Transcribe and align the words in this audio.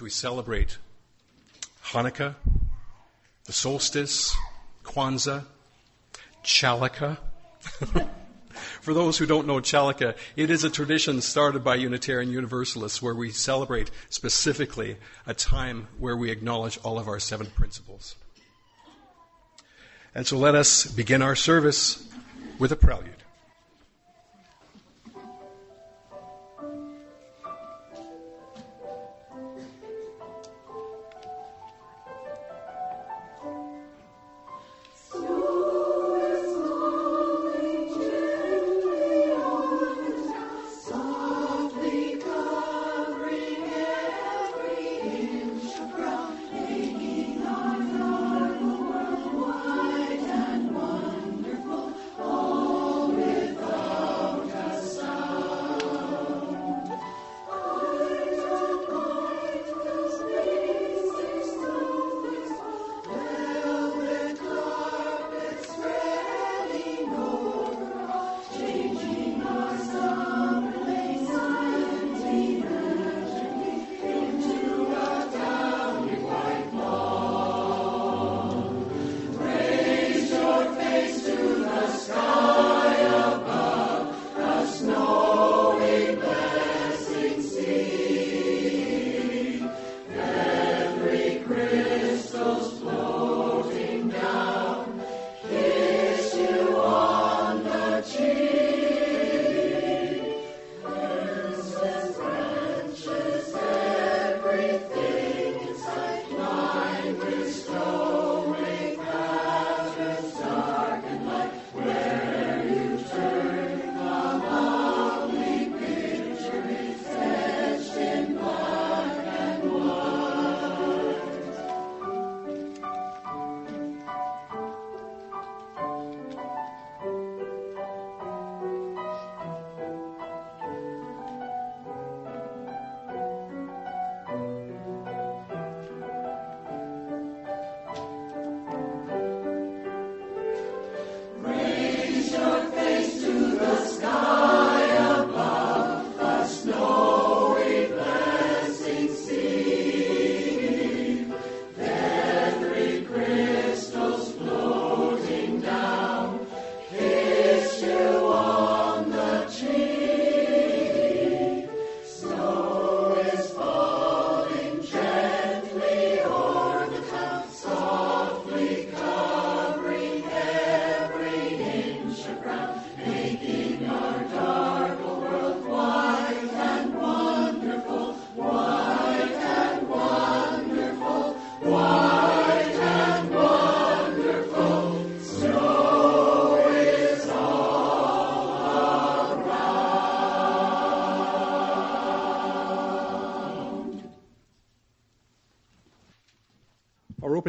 We 0.00 0.10
celebrate 0.10 0.78
Hanukkah, 1.86 2.36
the 3.46 3.52
solstice, 3.52 4.32
Kwanzaa, 4.84 5.42
Chalica. 6.44 7.18
For 8.80 8.94
those 8.94 9.18
who 9.18 9.26
don't 9.26 9.48
know 9.48 9.56
Chalica, 9.56 10.14
it 10.36 10.50
is 10.52 10.62
a 10.62 10.70
tradition 10.70 11.20
started 11.20 11.64
by 11.64 11.74
Unitarian 11.74 12.30
Universalists 12.30 13.02
where 13.02 13.12
we 13.12 13.32
celebrate 13.32 13.90
specifically 14.08 14.98
a 15.26 15.34
time 15.34 15.88
where 15.98 16.16
we 16.16 16.30
acknowledge 16.30 16.78
all 16.84 17.00
of 17.00 17.08
our 17.08 17.18
seven 17.18 17.48
principles. 17.48 18.14
And 20.14 20.24
so 20.28 20.38
let 20.38 20.54
us 20.54 20.86
begin 20.86 21.22
our 21.22 21.34
service 21.34 22.08
with 22.60 22.70
a 22.70 22.76
prelude. 22.76 23.17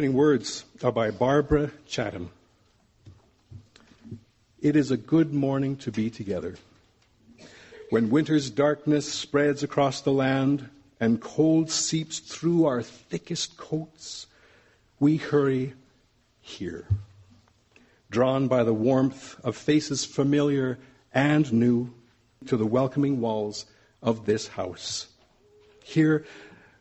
Words 0.08 0.64
are 0.82 0.90
by 0.90 1.10
Barbara 1.10 1.70
Chatham. 1.86 2.30
It 4.60 4.74
is 4.74 4.90
a 4.90 4.96
good 4.96 5.34
morning 5.34 5.76
to 5.76 5.92
be 5.92 6.08
together. 6.08 6.56
When 7.90 8.08
winter's 8.08 8.50
darkness 8.50 9.12
spreads 9.12 9.62
across 9.62 10.00
the 10.00 10.12
land 10.12 10.68
and 10.98 11.20
cold 11.20 11.70
seeps 11.70 12.18
through 12.18 12.64
our 12.64 12.82
thickest 12.82 13.58
coats, 13.58 14.26
we 14.98 15.18
hurry 15.18 15.74
here, 16.40 16.86
drawn 18.10 18.48
by 18.48 18.64
the 18.64 18.74
warmth 18.74 19.38
of 19.44 19.54
faces 19.54 20.04
familiar 20.04 20.78
and 21.12 21.52
new 21.52 21.92
to 22.46 22.56
the 22.56 22.66
welcoming 22.66 23.20
walls 23.20 23.66
of 24.02 24.24
this 24.24 24.48
house. 24.48 25.08
Here, 25.84 26.24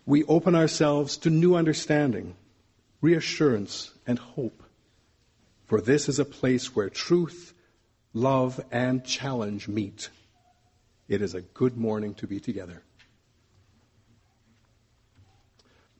we 0.06 0.24
open 0.24 0.56
ourselves 0.56 1.18
to 1.18 1.30
new 1.30 1.56
understanding 1.56 2.36
reassurance, 3.02 3.92
and 4.06 4.20
hope. 4.20 4.64
For 5.66 5.82
this 5.82 6.10
is 6.10 6.20
a 6.20 6.26
place 6.26 6.76
where 6.76 6.90
truth, 6.90 7.54
love, 8.14 8.60
and 8.72 9.06
challenge 9.06 9.68
meet. 9.68 10.10
It 11.08 11.22
is 11.22 11.34
a 11.34 11.42
good 11.42 11.78
morning 11.78 12.14
to 12.16 12.28
be 12.28 12.40
together. 12.40 12.84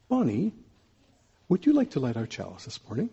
Bonnie, 0.08 0.54
would 1.48 1.66
you 1.66 1.74
like 1.74 1.92
to 1.92 2.00
light 2.00 2.18
our 2.18 2.26
chalice 2.26 2.66
this 2.66 2.80
morning? 2.86 3.10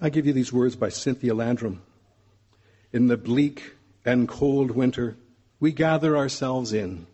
I 0.00 0.08
give 0.08 0.26
you 0.26 0.32
these 0.32 0.52
words 0.52 0.74
by 0.74 0.88
Cynthia 0.88 1.34
Landrum. 1.34 1.82
In 2.92 3.08
the 3.08 3.16
bleak 3.16 3.74
and 4.04 4.26
cold 4.26 4.70
winter, 4.70 5.16
we 5.60 5.70
gather 5.70 6.16
ourselves 6.16 6.72
in 6.72 7.06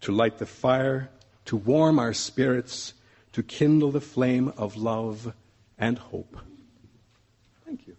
to 0.00 0.12
light 0.12 0.38
the 0.38 0.46
fire, 0.46 1.10
to 1.46 1.56
warm 1.56 1.98
our 1.98 2.12
spirits, 2.12 2.94
to 3.32 3.42
kindle 3.42 3.90
the 3.90 4.00
flame 4.00 4.52
of 4.56 4.76
love 4.76 5.32
and 5.78 5.98
hope. 5.98 6.36
Thank 7.64 7.86
you. 7.86 7.96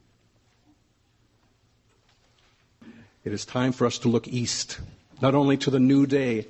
It 3.24 3.34
is 3.34 3.46
time 3.46 3.72
for 3.72 3.86
us 3.86 3.98
to 4.00 4.08
look 4.08 4.28
east, 4.28 4.80
not 5.22 5.36
only 5.36 5.58
to 5.58 5.70
the 5.70 5.80
new 5.80 6.06
day, 6.06 6.48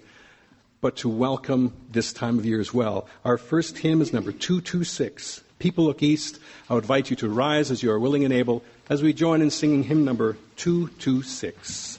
but 0.82 0.96
to 0.98 1.10
welcome 1.10 1.74
this 1.92 2.14
time 2.14 2.40
of 2.40 2.46
year 2.46 2.60
as 2.60 2.74
well. 2.74 3.08
Our 3.26 3.38
first 3.38 3.80
hymn 3.80 4.02
is 4.02 4.14
number 4.14 4.32
226. 4.32 5.44
People 5.60 5.86
look 5.86 6.02
east. 6.02 6.40
I 6.70 6.76
invite 6.76 7.10
you 7.10 7.16
to 7.18 7.30
rise 7.30 7.70
as 7.70 7.84
you 7.84 7.92
are 7.92 8.00
willing 8.00 8.24
and 8.24 8.34
able 8.34 8.64
as 8.90 9.04
we 9.04 9.12
join 9.12 9.42
in 9.42 9.50
singing 9.50 9.84
hymn 9.84 10.06
number 10.06 10.38
226. 10.56 11.99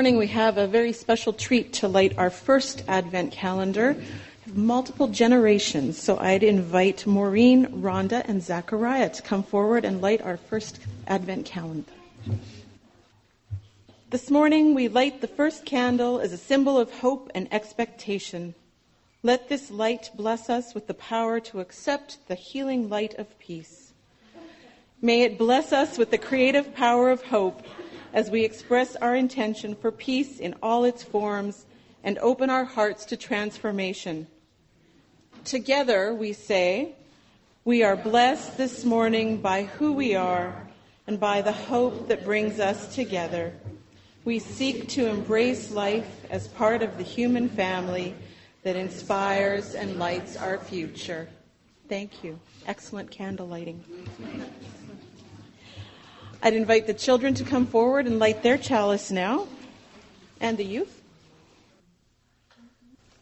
Morning 0.00 0.16
we 0.16 0.28
have 0.28 0.56
a 0.56 0.66
very 0.66 0.94
special 0.94 1.30
treat 1.30 1.74
to 1.74 1.86
light 1.86 2.16
our 2.16 2.30
first 2.30 2.82
Advent 2.88 3.30
calendar. 3.30 3.94
Multiple 4.54 5.08
generations, 5.08 5.98
so 5.98 6.16
I'd 6.16 6.42
invite 6.42 7.06
Maureen, 7.06 7.66
Rhonda, 7.82 8.26
and 8.26 8.42
Zachariah 8.42 9.10
to 9.10 9.20
come 9.20 9.42
forward 9.42 9.84
and 9.84 10.00
light 10.00 10.22
our 10.22 10.38
first 10.38 10.80
Advent 11.06 11.44
calendar. 11.44 11.92
This 14.08 14.30
morning 14.30 14.74
we 14.74 14.88
light 14.88 15.20
the 15.20 15.28
first 15.28 15.66
candle 15.66 16.18
as 16.18 16.32
a 16.32 16.38
symbol 16.38 16.78
of 16.78 16.90
hope 16.90 17.30
and 17.34 17.46
expectation. 17.52 18.54
Let 19.22 19.50
this 19.50 19.70
light 19.70 20.08
bless 20.14 20.48
us 20.48 20.72
with 20.72 20.86
the 20.86 20.94
power 20.94 21.40
to 21.40 21.60
accept 21.60 22.26
the 22.26 22.36
healing 22.36 22.88
light 22.88 23.12
of 23.18 23.38
peace. 23.38 23.92
May 25.02 25.24
it 25.24 25.36
bless 25.36 25.74
us 25.74 25.98
with 25.98 26.10
the 26.10 26.16
creative 26.16 26.74
power 26.74 27.10
of 27.10 27.22
hope 27.24 27.62
as 28.12 28.30
we 28.30 28.44
express 28.44 28.96
our 28.96 29.14
intention 29.14 29.74
for 29.74 29.90
peace 29.90 30.38
in 30.38 30.54
all 30.62 30.84
its 30.84 31.02
forms 31.02 31.66
and 32.02 32.18
open 32.18 32.50
our 32.50 32.64
hearts 32.64 33.04
to 33.06 33.16
transformation. 33.16 34.26
Together, 35.44 36.14
we 36.14 36.32
say, 36.32 36.94
we 37.64 37.82
are 37.82 37.96
blessed 37.96 38.56
this 38.56 38.84
morning 38.84 39.40
by 39.40 39.64
who 39.64 39.92
we 39.92 40.14
are 40.14 40.66
and 41.06 41.20
by 41.20 41.42
the 41.42 41.52
hope 41.52 42.08
that 42.08 42.24
brings 42.24 42.58
us 42.60 42.94
together. 42.94 43.52
We 44.24 44.38
seek 44.38 44.88
to 44.90 45.06
embrace 45.06 45.70
life 45.70 46.26
as 46.30 46.48
part 46.48 46.82
of 46.82 46.96
the 46.98 47.04
human 47.04 47.48
family 47.48 48.14
that 48.62 48.76
inspires 48.76 49.74
and 49.74 49.98
lights 49.98 50.36
our 50.36 50.58
future. 50.58 51.28
Thank 51.88 52.22
you. 52.22 52.38
Excellent 52.66 53.10
candle 53.10 53.48
lighting. 53.48 53.82
I'd 56.42 56.54
invite 56.54 56.86
the 56.86 56.94
children 56.94 57.34
to 57.34 57.44
come 57.44 57.66
forward 57.66 58.06
and 58.06 58.18
light 58.18 58.42
their 58.42 58.56
chalice 58.56 59.10
now, 59.10 59.46
and 60.40 60.56
the 60.56 60.64
youth. 60.64 61.02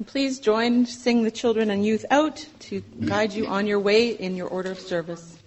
Please 0.06 0.38
join, 0.38 0.86
sing 0.86 1.24
the 1.24 1.30
children 1.30 1.70
and 1.70 1.84
youth 1.84 2.04
out 2.10 2.46
to 2.60 2.80
guide 3.04 3.32
you 3.32 3.46
on 3.46 3.66
your 3.66 3.80
way 3.80 4.10
in 4.10 4.36
your 4.36 4.46
order 4.46 4.70
of 4.70 4.78
service. 4.78 5.37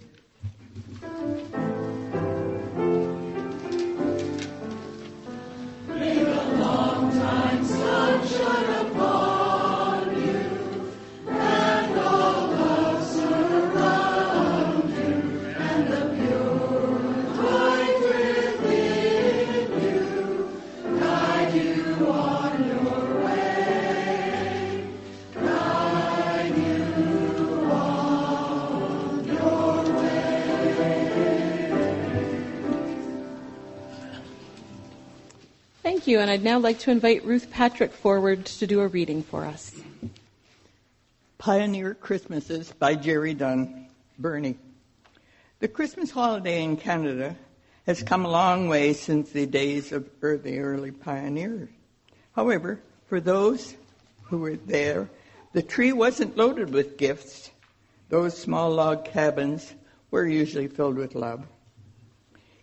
You, 36.12 36.20
and 36.20 36.30
I'd 36.30 36.44
now 36.44 36.58
like 36.58 36.78
to 36.80 36.90
invite 36.90 37.24
Ruth 37.24 37.50
Patrick 37.50 37.90
forward 37.90 38.44
to 38.44 38.66
do 38.66 38.82
a 38.82 38.86
reading 38.86 39.22
for 39.22 39.46
us. 39.46 39.72
Pioneer 41.38 41.94
Christmases 41.94 42.70
by 42.70 42.96
Jerry 42.96 43.32
Dunn, 43.32 43.86
Burnie. 44.18 44.58
The 45.60 45.68
Christmas 45.68 46.10
holiday 46.10 46.62
in 46.62 46.76
Canada 46.76 47.34
has 47.86 48.02
come 48.02 48.26
a 48.26 48.30
long 48.30 48.68
way 48.68 48.92
since 48.92 49.30
the 49.30 49.46
days 49.46 49.90
of 49.90 50.06
the 50.20 50.58
early 50.58 50.90
pioneers. 50.90 51.70
However, 52.36 52.78
for 53.06 53.18
those 53.18 53.74
who 54.24 54.36
were 54.36 54.56
there, 54.56 55.08
the 55.54 55.62
tree 55.62 55.92
wasn't 55.92 56.36
loaded 56.36 56.74
with 56.74 56.98
gifts. 56.98 57.50
Those 58.10 58.36
small 58.36 58.70
log 58.70 59.06
cabins 59.06 59.72
were 60.10 60.26
usually 60.26 60.68
filled 60.68 60.96
with 60.96 61.14
love. 61.14 61.46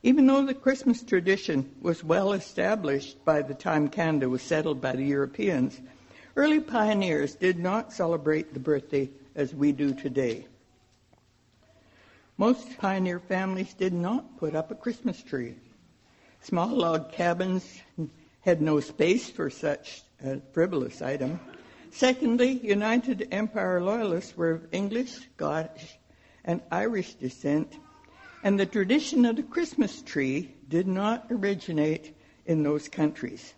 Even 0.01 0.27
though 0.27 0.45
the 0.45 0.53
Christmas 0.53 1.03
tradition 1.03 1.75
was 1.81 2.03
well 2.03 2.31
established 2.31 3.23
by 3.25 3.41
the 3.41 3.53
time 3.53 3.89
Canada 3.89 4.29
was 4.29 4.41
settled 4.41 4.79
by 4.79 4.93
the 4.93 5.03
Europeans, 5.03 5.79
early 6.37 6.61
pioneers 6.61 7.35
did 7.35 7.59
not 7.59 7.91
celebrate 7.91 8.53
the 8.53 8.59
birthday 8.61 9.09
as 9.35 9.53
we 9.53 9.73
do 9.73 9.93
today. 9.93 10.45
Most 12.37 12.77
pioneer 12.77 13.19
families 13.19 13.73
did 13.73 13.91
not 13.91 14.37
put 14.37 14.55
up 14.55 14.71
a 14.71 14.75
Christmas 14.75 15.21
tree. 15.21 15.55
Small 16.41 16.69
log 16.69 17.11
cabins 17.11 17.81
had 18.41 18.61
no 18.61 18.79
space 18.79 19.29
for 19.29 19.49
such 19.49 20.03
a 20.23 20.39
frivolous 20.53 21.01
item. 21.01 21.41
Secondly, 21.91 22.51
United 22.63 23.27
Empire 23.31 23.81
Loyalists 23.81 24.37
were 24.37 24.51
of 24.51 24.73
English, 24.73 25.27
Scottish, 25.35 25.97
and 26.45 26.61
Irish 26.71 27.15
descent 27.15 27.73
and 28.43 28.59
the 28.59 28.65
tradition 28.65 29.25
of 29.25 29.35
the 29.35 29.43
Christmas 29.43 30.01
tree 30.01 30.53
did 30.67 30.87
not 30.87 31.25
originate 31.29 32.15
in 32.45 32.63
those 32.63 32.87
countries. 32.87 33.53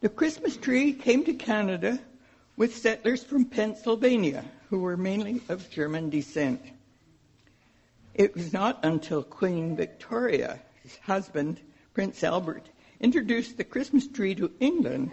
The 0.00 0.08
Christmas 0.08 0.56
tree 0.56 0.92
came 0.92 1.24
to 1.24 1.34
Canada 1.34 1.98
with 2.56 2.76
settlers 2.76 3.22
from 3.22 3.46
Pennsylvania 3.46 4.44
who 4.68 4.80
were 4.80 4.96
mainly 4.96 5.40
of 5.48 5.70
German 5.70 6.10
descent. 6.10 6.60
It 8.14 8.34
was 8.34 8.52
not 8.52 8.84
until 8.84 9.22
Queen 9.22 9.76
Victoria's 9.76 10.58
husband, 11.02 11.60
Prince 11.94 12.22
Albert, 12.22 12.68
introduced 13.00 13.56
the 13.56 13.64
Christmas 13.64 14.06
tree 14.06 14.34
to 14.34 14.52
England 14.60 15.10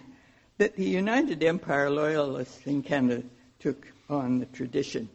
that 0.57 0.75
the 0.75 0.85
United 0.85 1.43
Empire 1.43 1.89
Loyalists 1.89 2.65
in 2.65 2.83
Canada 2.83 3.23
took 3.59 3.87
on 4.09 4.39
the 4.39 4.45
tradition. 4.47 5.07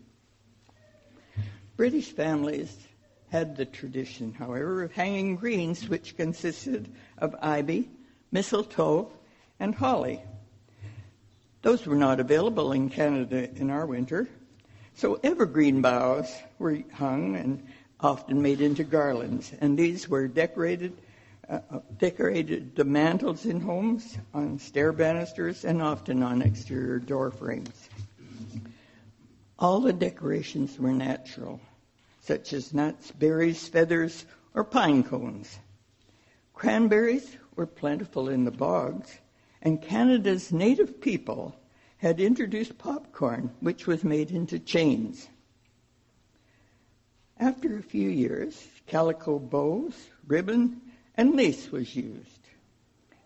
British 1.76 2.12
families 2.12 2.76
had 3.32 3.56
the 3.56 3.64
tradition, 3.64 4.34
however, 4.34 4.82
of 4.82 4.92
hanging 4.92 5.36
greens, 5.36 5.88
which 5.88 6.18
consisted 6.18 6.86
of 7.16 7.34
ivy, 7.40 7.88
mistletoe, 8.30 9.10
and 9.58 9.74
holly. 9.74 10.20
Those 11.62 11.86
were 11.86 11.96
not 11.96 12.20
available 12.20 12.72
in 12.72 12.90
Canada 12.90 13.48
in 13.56 13.70
our 13.70 13.86
winter, 13.86 14.28
so 14.94 15.18
evergreen 15.24 15.80
boughs 15.80 16.30
were 16.58 16.80
hung 16.92 17.34
and 17.36 17.66
often 18.00 18.42
made 18.42 18.60
into 18.60 18.84
garlands, 18.84 19.50
and 19.62 19.78
these 19.78 20.08
were 20.08 20.28
decorated. 20.28 20.92
Uh, 21.48 21.60
uh 21.70 21.78
decorated 21.98 22.76
the 22.76 22.84
mantels 22.84 23.46
in 23.46 23.60
homes, 23.60 24.18
on 24.34 24.58
stair 24.58 24.92
banisters, 24.92 25.64
and 25.64 25.80
often 25.80 26.22
on 26.22 26.42
exterior 26.42 26.98
door 26.98 27.30
frames. 27.30 27.88
All 29.58 29.80
the 29.80 29.92
decorations 29.92 30.78
were 30.78 30.92
natural 30.92 31.60
such 32.22 32.52
as 32.52 32.72
nuts, 32.72 33.10
berries, 33.10 33.68
feathers, 33.68 34.24
or 34.54 34.64
pine 34.64 35.02
cones. 35.02 35.58
Cranberries 36.54 37.36
were 37.56 37.66
plentiful 37.66 38.28
in 38.28 38.44
the 38.44 38.50
bogs, 38.50 39.18
and 39.60 39.82
Canada's 39.82 40.52
native 40.52 41.00
people 41.00 41.56
had 41.98 42.20
introduced 42.20 42.78
popcorn, 42.78 43.50
which 43.60 43.86
was 43.86 44.04
made 44.04 44.30
into 44.30 44.58
chains. 44.58 45.28
After 47.38 47.76
a 47.76 47.82
few 47.82 48.08
years, 48.08 48.68
calico 48.86 49.38
bows, 49.38 49.94
ribbon, 50.26 50.80
and 51.16 51.34
lace 51.34 51.72
was 51.72 51.94
used. 51.96 52.38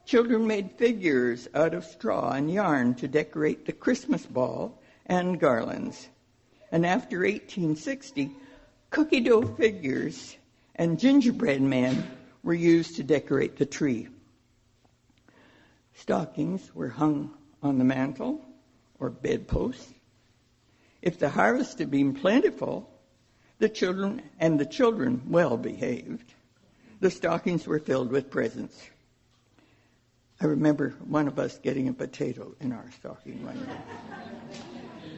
Children 0.07 0.47
made 0.47 0.73
figures 0.73 1.49
out 1.55 1.75
of 1.75 1.85
straw 1.85 2.31
and 2.31 2.51
yarn 2.51 2.95
to 2.95 3.09
decorate 3.09 3.67
the 3.67 3.73
Christmas 3.73 4.25
ball 4.25 4.81
and 5.05 5.39
garlands. 5.39 6.09
And 6.73 6.87
after 6.87 7.19
1860, 7.19 8.31
Cookie 8.91 9.21
dough 9.21 9.43
figures 9.43 10.37
and 10.75 10.99
gingerbread 10.99 11.63
men 11.63 12.09
were 12.43 12.55
used 12.55 12.97
to 12.97 13.03
decorate 13.03 13.57
the 13.57 13.67
tree. 13.67 14.09
Stockings 15.95 16.75
were 16.75 16.89
hung 16.89 17.35
on 17.63 17.79
the 17.79 17.85
mantel 17.85 18.45
or 18.99 19.11
bedposts. 19.11 19.93
If 21.03 21.19
the 21.19 21.29
harvest 21.29 21.79
had 21.79 21.91
been 21.91 22.15
plentiful, 22.15 22.89
the 23.59 23.69
children 23.69 24.23
and 24.39 24.59
the 24.59 24.67
children 24.67 25.23
well 25.29 25.57
behaved, 25.57 26.35
the 27.01 27.11
stockings 27.11 27.67
were 27.67 27.79
filled 27.79 28.11
with 28.11 28.31
presents. 28.31 28.91
I 30.41 30.47
remember 30.47 30.91
one 31.07 31.29
of 31.29 31.39
us 31.39 31.59
getting 31.59 31.89
a 31.89 31.93
potato 31.93 32.55
in 32.61 32.73
our 32.73 32.91
stocking 32.99 33.45
one 33.45 33.59
day. 33.59 34.61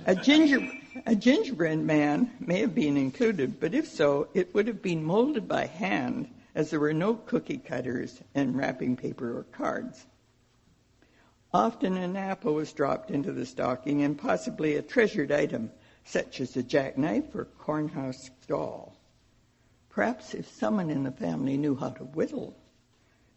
A, 0.06 0.14
ginger, 0.14 0.60
a 1.08 1.16
gingerbread 1.16 1.78
man 1.78 2.30
may 2.38 2.60
have 2.60 2.74
been 2.74 2.98
included, 2.98 3.58
but 3.58 3.72
if 3.72 3.88
so, 3.88 4.28
it 4.34 4.54
would 4.54 4.66
have 4.66 4.82
been 4.82 5.02
molded 5.02 5.48
by 5.48 5.64
hand 5.64 6.28
as 6.54 6.68
there 6.68 6.80
were 6.80 6.92
no 6.92 7.14
cookie 7.14 7.56
cutters 7.56 8.20
and 8.34 8.54
wrapping 8.54 8.94
paper 8.94 9.38
or 9.38 9.44
cards. 9.44 10.04
Often 11.50 11.96
an 11.96 12.14
apple 12.14 12.52
was 12.52 12.74
dropped 12.74 13.10
into 13.10 13.32
the 13.32 13.46
stocking 13.46 14.02
and 14.02 14.18
possibly 14.18 14.76
a 14.76 14.82
treasured 14.82 15.32
item, 15.32 15.70
such 16.04 16.42
as 16.42 16.54
a 16.58 16.62
jackknife 16.62 17.34
or 17.34 17.46
cornhusk 17.58 18.30
doll. 18.46 18.94
Perhaps 19.88 20.34
if 20.34 20.46
someone 20.46 20.90
in 20.90 21.04
the 21.04 21.10
family 21.10 21.56
knew 21.56 21.74
how 21.74 21.88
to 21.88 22.04
whittle, 22.04 22.54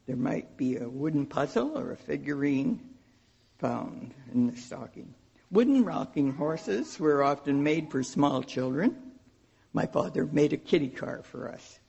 There 0.07 0.17
might 0.17 0.57
be 0.57 0.75
a 0.75 0.89
wooden 0.89 1.25
puzzle 1.25 1.77
or 1.77 1.93
a 1.93 1.95
figurine 1.95 2.81
found 3.59 4.13
in 4.33 4.47
the 4.47 4.57
stocking. 4.57 5.13
Wooden 5.51 5.84
rocking 5.84 6.31
horses 6.31 6.98
were 6.98 7.22
often 7.22 7.62
made 7.62 7.91
for 7.91 8.03
small 8.03 8.41
children. 8.41 8.96
My 9.74 9.86
father 9.86 10.25
made 10.25 10.53
a 10.53 10.58
kitty 10.58 10.88
car 10.88 11.24
for 11.24 11.50
us. 11.50 11.79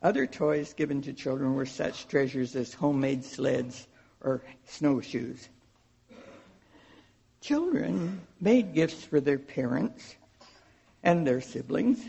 Other 0.00 0.28
toys 0.28 0.74
given 0.74 1.02
to 1.02 1.12
children 1.12 1.54
were 1.54 1.66
such 1.66 2.06
treasures 2.06 2.54
as 2.54 2.72
homemade 2.72 3.24
sleds 3.24 3.88
or 4.20 4.42
snowshoes. 4.66 5.48
Children 7.40 8.20
made 8.40 8.74
gifts 8.74 9.02
for 9.02 9.20
their 9.20 9.40
parents 9.40 10.14
and 11.02 11.26
their 11.26 11.40
siblings. 11.40 12.04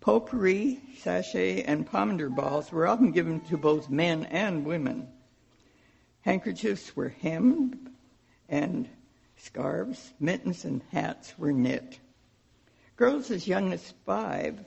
Potpourri, 0.00 0.80
sachet, 0.98 1.62
and 1.64 1.84
pomander 1.84 2.32
balls 2.34 2.70
were 2.70 2.86
often 2.86 3.10
given 3.10 3.40
to 3.40 3.56
both 3.56 3.90
men 3.90 4.24
and 4.26 4.64
women. 4.64 5.08
Handkerchiefs 6.20 6.94
were 6.94 7.08
hemmed, 7.08 7.90
and 8.48 8.88
scarves, 9.42 10.12
mittens, 10.20 10.64
and 10.64 10.82
hats 10.92 11.34
were 11.36 11.52
knit. 11.52 11.98
Girls 12.96 13.30
as 13.30 13.46
young 13.46 13.72
as 13.72 13.92
five 14.06 14.64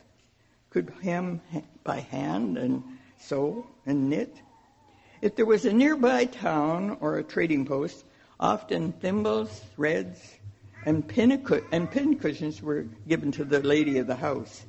could 0.70 0.92
hem 1.02 1.42
by 1.84 2.02
hand 2.02 2.58
and 2.58 2.84
sew 3.18 3.66
and 3.86 4.10
knit. 4.10 4.36
If 5.22 5.36
there 5.36 5.46
was 5.46 5.66
a 5.66 5.74
nearby 5.74 6.26
town 6.26 6.98
or 7.00 7.18
a 7.18 7.24
trading 7.24 7.66
post, 7.66 8.04
often 8.40 8.92
thimbles, 8.92 9.62
threads, 9.76 10.20
and, 10.86 11.04
and 11.72 11.92
pin 11.92 12.20
cushions 12.20 12.62
were 12.62 12.86
given 13.08 13.32
to 13.32 13.46
the 13.46 13.62
lady 13.62 13.98
of 13.98 14.08
the 14.08 14.16
house. 14.16 14.66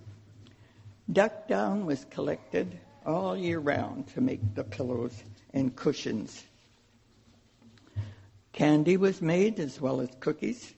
Duck 1.13 1.49
down 1.49 1.85
was 1.85 2.07
collected 2.11 2.79
all 3.05 3.37
year 3.37 3.59
round 3.59 4.09
to 4.09 4.21
make 4.21 4.55
the 4.55 4.65
pillows 4.65 5.23
and 5.53 5.75
cushions. 5.75 6.45
Candy 8.57 8.97
was 8.97 9.21
made 9.21 9.61
as 9.61 9.83
well 9.83 10.01
as 10.01 10.09
cookies. 10.19 10.73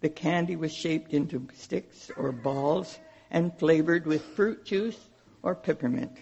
The 0.00 0.08
candy 0.08 0.56
was 0.56 0.72
shaped 0.72 1.12
into 1.12 1.46
sticks 1.52 2.10
or 2.16 2.32
balls 2.32 2.98
and 3.30 3.56
flavored 3.58 4.06
with 4.06 4.22
fruit 4.22 4.64
juice 4.64 4.98
or 5.42 5.54
peppermint. 5.54 6.16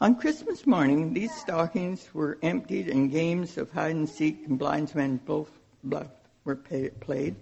On 0.00 0.16
Christmas 0.16 0.66
morning, 0.66 1.14
these 1.14 1.32
stockings 1.32 2.12
were 2.12 2.38
emptied 2.42 2.88
and 2.88 3.08
games 3.08 3.56
of 3.56 3.70
hide 3.70 3.94
and 3.94 4.08
seek 4.08 4.48
and 4.48 4.58
blindsman 4.58 5.20
both 5.24 5.60
bluff 5.84 6.10
were 6.42 6.56
pay, 6.56 6.88
played. 6.88 7.36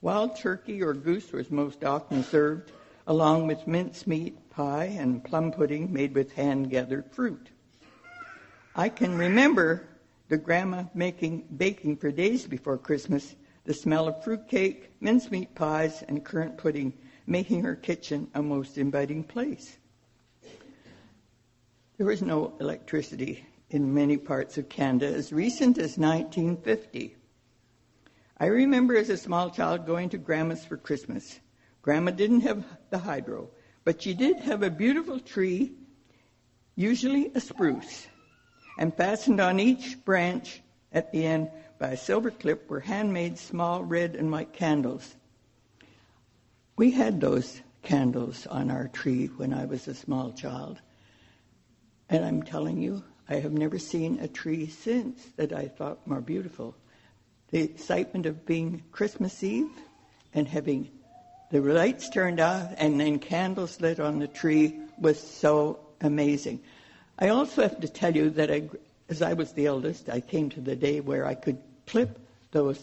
Wild 0.00 0.36
turkey 0.36 0.82
or 0.82 0.94
goose 0.94 1.32
was 1.32 1.50
most 1.50 1.84
often 1.84 2.24
served, 2.24 2.72
along 3.06 3.46
with 3.46 3.66
mincemeat, 3.66 4.48
pie, 4.48 4.96
and 4.98 5.22
plum 5.22 5.52
pudding 5.52 5.92
made 5.92 6.14
with 6.14 6.32
hand 6.32 6.70
gathered 6.70 7.12
fruit. 7.12 7.50
I 8.74 8.88
can 8.88 9.18
remember 9.18 9.86
the 10.30 10.38
grandma 10.38 10.84
making 10.94 11.44
baking 11.56 11.96
for 11.96 12.12
days 12.12 12.46
before 12.46 12.78
Christmas, 12.78 13.34
the 13.64 13.74
smell 13.74 14.06
of 14.06 14.22
fruit 14.22 14.48
cake, 14.48 14.92
mincemeat 15.00 15.54
pies, 15.56 16.04
and 16.08 16.24
currant 16.24 16.56
pudding 16.56 16.94
making 17.26 17.62
her 17.62 17.74
kitchen 17.74 18.28
a 18.34 18.42
most 18.42 18.78
inviting 18.78 19.24
place. 19.24 19.76
There 21.98 22.06
was 22.06 22.22
no 22.22 22.54
electricity 22.60 23.44
in 23.70 23.92
many 23.92 24.16
parts 24.16 24.56
of 24.56 24.68
Canada 24.68 25.06
as 25.06 25.32
recent 25.32 25.78
as 25.78 25.98
1950. 25.98 27.16
I 28.38 28.46
remember 28.46 28.96
as 28.96 29.10
a 29.10 29.16
small 29.16 29.50
child 29.50 29.84
going 29.84 30.08
to 30.10 30.18
Grandma's 30.18 30.64
for 30.64 30.76
Christmas. 30.76 31.40
Grandma 31.82 32.12
didn't 32.12 32.42
have 32.42 32.64
the 32.90 32.98
hydro, 32.98 33.50
but 33.84 34.00
she 34.00 34.14
did 34.14 34.36
have 34.38 34.62
a 34.62 34.70
beautiful 34.70 35.18
tree, 35.18 35.72
usually 36.76 37.32
a 37.34 37.40
spruce, 37.40 38.06
and 38.80 38.96
fastened 38.96 39.40
on 39.40 39.60
each 39.60 40.02
branch 40.06 40.62
at 40.90 41.12
the 41.12 41.24
end 41.24 41.50
by 41.78 41.90
a 41.90 41.96
silver 41.96 42.30
clip 42.30 42.68
were 42.68 42.80
handmade 42.80 43.38
small 43.38 43.84
red 43.84 44.16
and 44.16 44.32
white 44.32 44.54
candles. 44.54 45.14
We 46.76 46.90
had 46.90 47.20
those 47.20 47.60
candles 47.82 48.46
on 48.46 48.70
our 48.70 48.88
tree 48.88 49.26
when 49.26 49.52
I 49.52 49.66
was 49.66 49.86
a 49.86 49.94
small 49.94 50.32
child. 50.32 50.80
And 52.08 52.24
I'm 52.24 52.42
telling 52.42 52.80
you, 52.80 53.04
I 53.28 53.34
have 53.36 53.52
never 53.52 53.78
seen 53.78 54.18
a 54.18 54.26
tree 54.26 54.66
since 54.66 55.24
that 55.36 55.52
I 55.52 55.68
thought 55.68 56.06
more 56.06 56.22
beautiful. 56.22 56.74
The 57.50 57.60
excitement 57.60 58.24
of 58.24 58.46
being 58.46 58.82
Christmas 58.92 59.42
Eve 59.42 59.70
and 60.32 60.48
having 60.48 60.90
the 61.50 61.60
lights 61.60 62.08
turned 62.08 62.40
off 62.40 62.72
and 62.78 62.98
then 62.98 63.18
candles 63.18 63.78
lit 63.80 64.00
on 64.00 64.20
the 64.20 64.28
tree 64.28 64.80
was 64.98 65.20
so 65.20 65.80
amazing. 66.00 66.60
I 67.20 67.28
also 67.28 67.62
have 67.62 67.80
to 67.80 67.88
tell 67.88 68.16
you 68.16 68.30
that 68.30 68.50
I, 68.50 68.70
as 69.10 69.20
I 69.20 69.34
was 69.34 69.52
the 69.52 69.66
eldest, 69.66 70.08
I 70.08 70.20
came 70.20 70.48
to 70.50 70.60
the 70.60 70.74
day 70.74 71.00
where 71.00 71.26
I 71.26 71.34
could 71.34 71.58
clip 71.86 72.18
those 72.50 72.80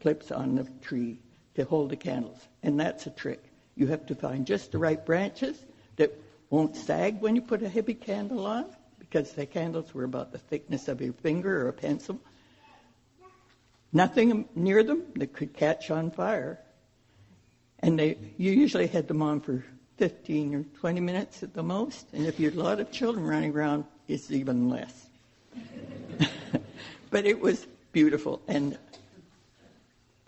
clips 0.00 0.32
on 0.32 0.54
the 0.54 0.64
tree 0.80 1.18
to 1.56 1.64
hold 1.64 1.90
the 1.90 1.96
candles. 1.96 2.38
And 2.62 2.80
that's 2.80 3.06
a 3.06 3.10
trick. 3.10 3.44
You 3.76 3.86
have 3.88 4.06
to 4.06 4.14
find 4.14 4.46
just 4.46 4.72
the 4.72 4.78
right 4.78 5.04
branches 5.04 5.62
that 5.96 6.18
won't 6.48 6.74
sag 6.74 7.20
when 7.20 7.36
you 7.36 7.42
put 7.42 7.62
a 7.62 7.68
heavy 7.68 7.92
candle 7.92 8.46
on 8.46 8.64
because 8.98 9.32
the 9.32 9.44
candles 9.44 9.92
were 9.92 10.04
about 10.04 10.32
the 10.32 10.38
thickness 10.38 10.88
of 10.88 11.02
your 11.02 11.12
finger 11.12 11.66
or 11.66 11.68
a 11.68 11.72
pencil. 11.72 12.18
Nothing 13.92 14.48
near 14.54 14.82
them 14.82 15.02
that 15.16 15.34
could 15.34 15.52
catch 15.54 15.90
on 15.90 16.10
fire. 16.10 16.58
And 17.80 17.98
they, 17.98 18.16
you 18.38 18.52
usually 18.52 18.86
had 18.86 19.06
them 19.06 19.20
on 19.20 19.40
for 19.40 19.62
15 19.96 20.54
or 20.54 20.62
20 20.80 21.00
minutes 21.00 21.42
at 21.42 21.54
the 21.54 21.62
most. 21.62 22.06
And 22.12 22.26
if 22.26 22.38
you 22.38 22.50
had 22.50 22.58
a 22.58 22.62
lot 22.62 22.80
of 22.80 22.90
children 22.92 23.26
running 23.26 23.54
around, 23.54 23.84
it's 24.08 24.30
even 24.30 24.68
less. 24.68 25.06
but 27.10 27.24
it 27.24 27.40
was 27.40 27.66
beautiful 27.92 28.42
and 28.46 28.74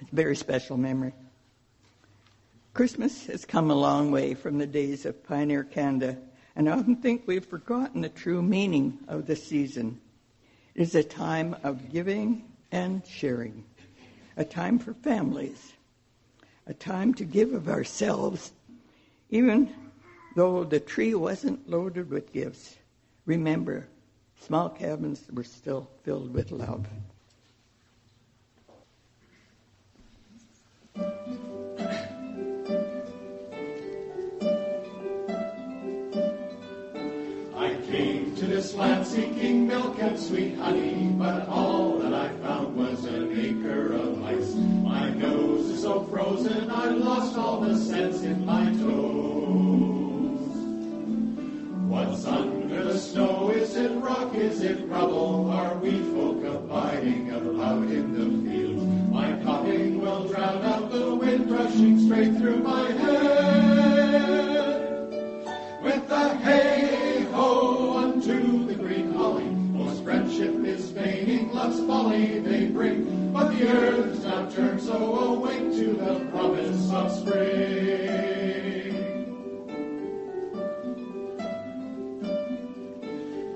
a 0.01 0.05
very 0.13 0.37
special 0.37 0.77
memory. 0.77 1.13
Christmas 2.73 3.27
has 3.27 3.45
come 3.45 3.71
a 3.71 3.75
long 3.75 4.11
way 4.11 4.35
from 4.35 4.59
the 4.59 4.67
days 4.67 5.05
of 5.05 5.27
pioneer 5.27 5.65
Canada, 5.65 6.17
and 6.55 6.69
I 6.69 6.73
often 6.73 6.97
think 6.97 7.25
we've 7.27 7.45
forgotten 7.45 8.03
the 8.03 8.09
true 8.09 8.41
meaning 8.41 8.99
of 9.09 9.27
the 9.27 9.37
season. 9.37 10.01
It 10.75 10.83
is 10.83 10.95
a 10.95 11.03
time 11.03 11.57
of 11.65 11.91
giving 11.91 12.45
and 12.71 13.05
sharing, 13.07 13.65
a 14.37 14.45
time 14.45 14.79
for 14.79 14.95
families, 14.95 15.73
a 16.67 16.75
time 16.75 17.15
to 17.15 17.25
give 17.25 17.53
of 17.53 17.69
ourselves, 17.69 18.53
even 19.31 19.75
though 20.35 20.65
the 20.65 20.81
tree 20.81 21.15
wasn't 21.15 21.69
loaded 21.69 22.11
with 22.11 22.33
gifts. 22.33 22.77
Remember, 23.27 23.87
small 24.41 24.69
cabins 24.69 25.23
were 25.33 25.45
still 25.45 25.89
filled 26.05 26.33
with 26.33 26.51
love. 26.51 26.87
I 37.55 37.75
came 37.91 38.35
to 38.37 38.47
this 38.47 38.75
land 38.75 39.07
seeking 39.07 39.67
milk 39.67 39.99
and 40.01 40.19
sweet 40.19 40.57
honey, 40.57 41.13
but 41.19 41.49
all 41.49 41.99
that 41.99 42.15
I 42.15 42.29
found 42.39 42.77
was 42.77 43.05
an 43.05 43.39
acre 43.39 43.93
of 43.93 44.23
ice. 44.25 44.55
My 44.55 45.11
nose 45.11 45.58
so 45.81 46.03
frozen, 46.05 46.71
I 46.73 46.87
lost 46.89 47.37
all 47.39 47.61
the 47.61 47.77
sense 47.77 48.23
in 48.23 48.45
my 48.45 48.65
toes. 48.65 50.41
What's 51.87 52.25
under 52.27 52.83
the 52.85 52.99
snow? 52.99 53.51
Is 53.51 53.77
it 53.77 53.93
rock? 54.01 54.35
Is 54.35 54.63
it 54.63 54.89
rubble? 54.89 55.49
Are 55.53 55.77
we 55.77 55.93
folk 56.13 56.43
abiding 56.43 57.31
about 57.31 57.85
in 57.85 58.13
the 58.13 58.51
fields? 58.51 58.83
My 59.13 59.41
coughing 59.45 60.01
will 60.01 60.25
drown 60.27 60.65
out 60.65 60.91
the 60.91 61.15
wind 61.15 61.49
rushing 61.49 62.05
straight 62.05 62.37
through 62.39 62.59
my 62.59 62.91
head. 62.91 64.01
With 65.81 66.09
the 66.09 66.35
hey 66.39 67.25
ho 67.31 67.99
unto 67.99 68.67
the 68.67 68.75
green 68.75 69.13
holly, 69.15 69.45
most 69.45 70.03
friendship 70.03 70.57
is 70.65 70.91
fading, 70.91 71.53
love's 71.53 71.79
folly 71.87 72.41
they 72.41 72.67
bring. 72.67 73.18
But 73.39 73.57
the 73.57 73.69
earth 73.69 74.17
is 74.17 74.25
now 74.25 74.51
turned, 74.51 74.81
so 74.81 74.97
awake 74.97 75.71
to 75.79 75.93
the 75.93 76.27
promise 76.33 76.91
of 76.91 77.13
spring. 77.13 78.17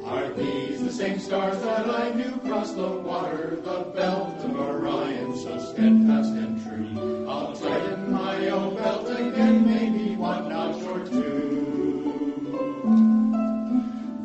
Are 0.04 0.28
these 0.34 0.84
the 0.84 0.92
same 0.92 1.18
stars 1.18 1.60
that 1.62 1.90
I 1.90 2.12
knew 2.12 2.30
cross 2.46 2.70
the 2.74 2.90
water, 2.90 3.58
the 3.64 3.90
belt 3.92 4.44
of 4.44 4.56
Orion, 4.56 5.36
so 5.36 5.58
steadfast 5.58 6.30
and 6.30 6.62
true? 6.62 7.26
I'll 7.28 7.52
tighten 7.52 8.12
my 8.12 8.50
own 8.50 8.76
belt 8.76 9.10
again, 9.10 9.66
maybe 9.66 10.14
one 10.14 10.48
notch 10.48 10.80
or 10.84 11.04
two. 11.04 12.38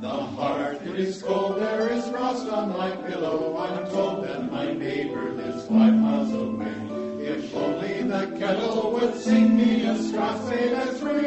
The 0.02 0.08
heart, 0.08 0.84
is 0.84 1.24
cold, 1.24 1.60
there 1.60 1.90
is 1.90 1.97
on 2.46 2.70
my 2.70 2.92
pillow. 3.08 3.58
I'm 3.58 3.90
told 3.90 4.24
that 4.26 4.52
my 4.52 4.72
neighbor 4.72 5.32
lives 5.32 5.66
five 5.66 5.94
miles 5.94 6.32
away. 6.34 7.26
If 7.26 7.56
only 7.56 8.04
the 8.04 8.38
kettle 8.38 8.92
would 8.92 9.16
sing 9.16 9.58
me 9.58 9.86
a 9.86 9.98
Strauss 9.98 10.50
that's 10.50 11.02
real. 11.02 11.18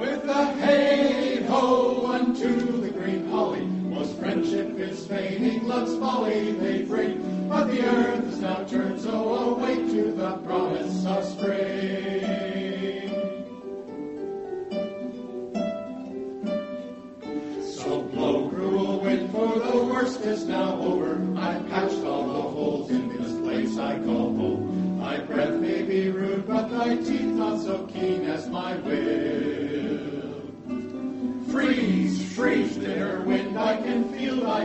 With 0.00 0.22
the 0.24 0.44
hey 0.62 1.42
ho 1.44 2.06
unto 2.06 2.80
the 2.80 2.90
green 2.90 3.28
holly. 3.28 3.64
Most 3.64 4.18
friendship 4.18 4.78
is 4.78 5.06
feigning 5.06 5.68
love's 5.68 5.96
folly 5.98 6.52
they 6.52 6.82
bring. 6.82 7.48
But 7.48 7.66
the 7.66 7.84
earth 7.86 8.24
is 8.24 8.38
now 8.38 8.64
turned, 8.64 9.00
so 9.00 9.34
awake 9.34 9.90
to 9.90 10.12
the 10.12 10.38
promise 10.38 11.06
of 11.06 11.24
spring. 11.24 12.59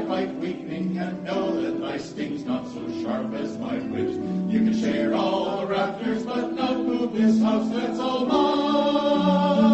Bite 0.07 0.35
weakening, 0.35 0.97
and 0.97 1.23
know 1.23 1.61
that 1.61 1.79
thy 1.81 1.97
sting's 1.97 2.43
not 2.45 2.67
so 2.67 2.87
sharp 3.01 3.33
as 3.33 3.57
my 3.57 3.77
wit. 3.79 4.09
You 4.49 4.59
can 4.59 4.73
share 4.79 5.13
all 5.13 5.61
the 5.61 5.67
rafters, 5.67 6.23
but 6.23 6.53
not 6.53 6.77
move 6.77 7.13
this 7.13 7.41
house, 7.41 7.69
that's 7.69 7.99
all 7.99 8.25
mine. 8.25 9.65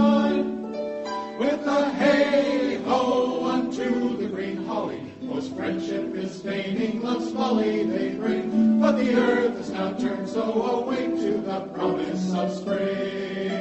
With 1.38 1.66
a 1.68 1.90
hey-ho 1.92 3.46
unto 3.46 4.18
the 4.18 4.28
green 4.28 4.66
holly, 4.66 5.02
most 5.22 5.56
friendship 5.56 6.16
is 6.16 6.42
feigning, 6.42 7.02
love's 7.02 7.32
folly 7.32 7.84
they 7.84 8.16
bring. 8.16 8.80
But 8.80 8.98
the 8.98 9.16
earth 9.16 9.58
is 9.60 9.70
now 9.70 9.94
turned, 9.94 10.30
so 10.30 10.44
awake 10.44 11.16
to 11.18 11.38
the 11.40 11.62
promise 11.74 12.34
of 12.34 12.54
spring. 12.54 13.52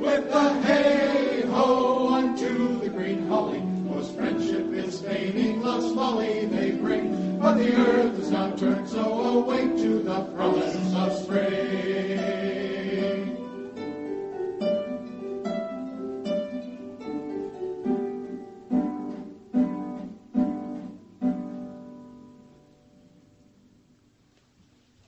With 0.00 0.30
a 0.30 0.63
folly 6.04 6.44
they 6.46 6.70
bring. 6.72 7.38
But 7.38 7.54
the 7.54 7.74
earth 7.74 8.18
is 8.18 8.30
now 8.30 8.54
turned, 8.56 8.88
so 8.88 9.04
awake 9.38 9.76
to 9.78 10.02
the 10.02 10.20
promise 10.36 10.94
of 10.94 11.12
spring. 11.22 12.20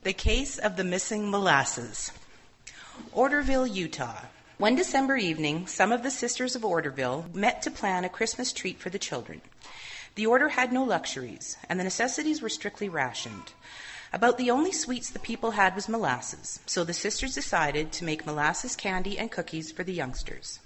The 0.02 0.12
Case 0.12 0.58
of 0.58 0.76
the 0.76 0.84
Missing 0.84 1.30
Molasses. 1.30 2.12
Orderville, 3.14 3.66
Utah. 3.66 4.22
One 4.58 4.76
December 4.76 5.16
evening, 5.16 5.66
some 5.66 5.92
of 5.92 6.02
the 6.02 6.10
Sisters 6.10 6.56
of 6.56 6.62
Orderville 6.62 7.34
met 7.34 7.60
to 7.62 7.70
plan 7.70 8.04
a 8.04 8.08
Christmas 8.08 8.52
treat 8.52 8.78
for 8.78 8.88
the 8.88 8.98
children. 8.98 9.42
The 10.16 10.26
order 10.26 10.50
had 10.50 10.72
no 10.72 10.82
luxuries, 10.82 11.56
and 11.68 11.78
the 11.78 11.84
necessities 11.84 12.42
were 12.42 12.48
strictly 12.48 12.88
rationed. 12.88 13.52
About 14.12 14.36
the 14.36 14.50
only 14.50 14.72
sweets 14.72 15.08
the 15.08 15.18
people 15.18 15.52
had 15.52 15.74
was 15.74 15.88
molasses, 15.88 16.58
so 16.66 16.82
the 16.82 16.92
sisters 16.92 17.34
decided 17.34 17.92
to 17.92 18.04
make 18.04 18.26
molasses 18.26 18.74
candy 18.74 19.18
and 19.18 19.30
cookies 19.30 19.70
for 19.70 19.84
the 19.84 19.92
youngsters. 19.92 20.58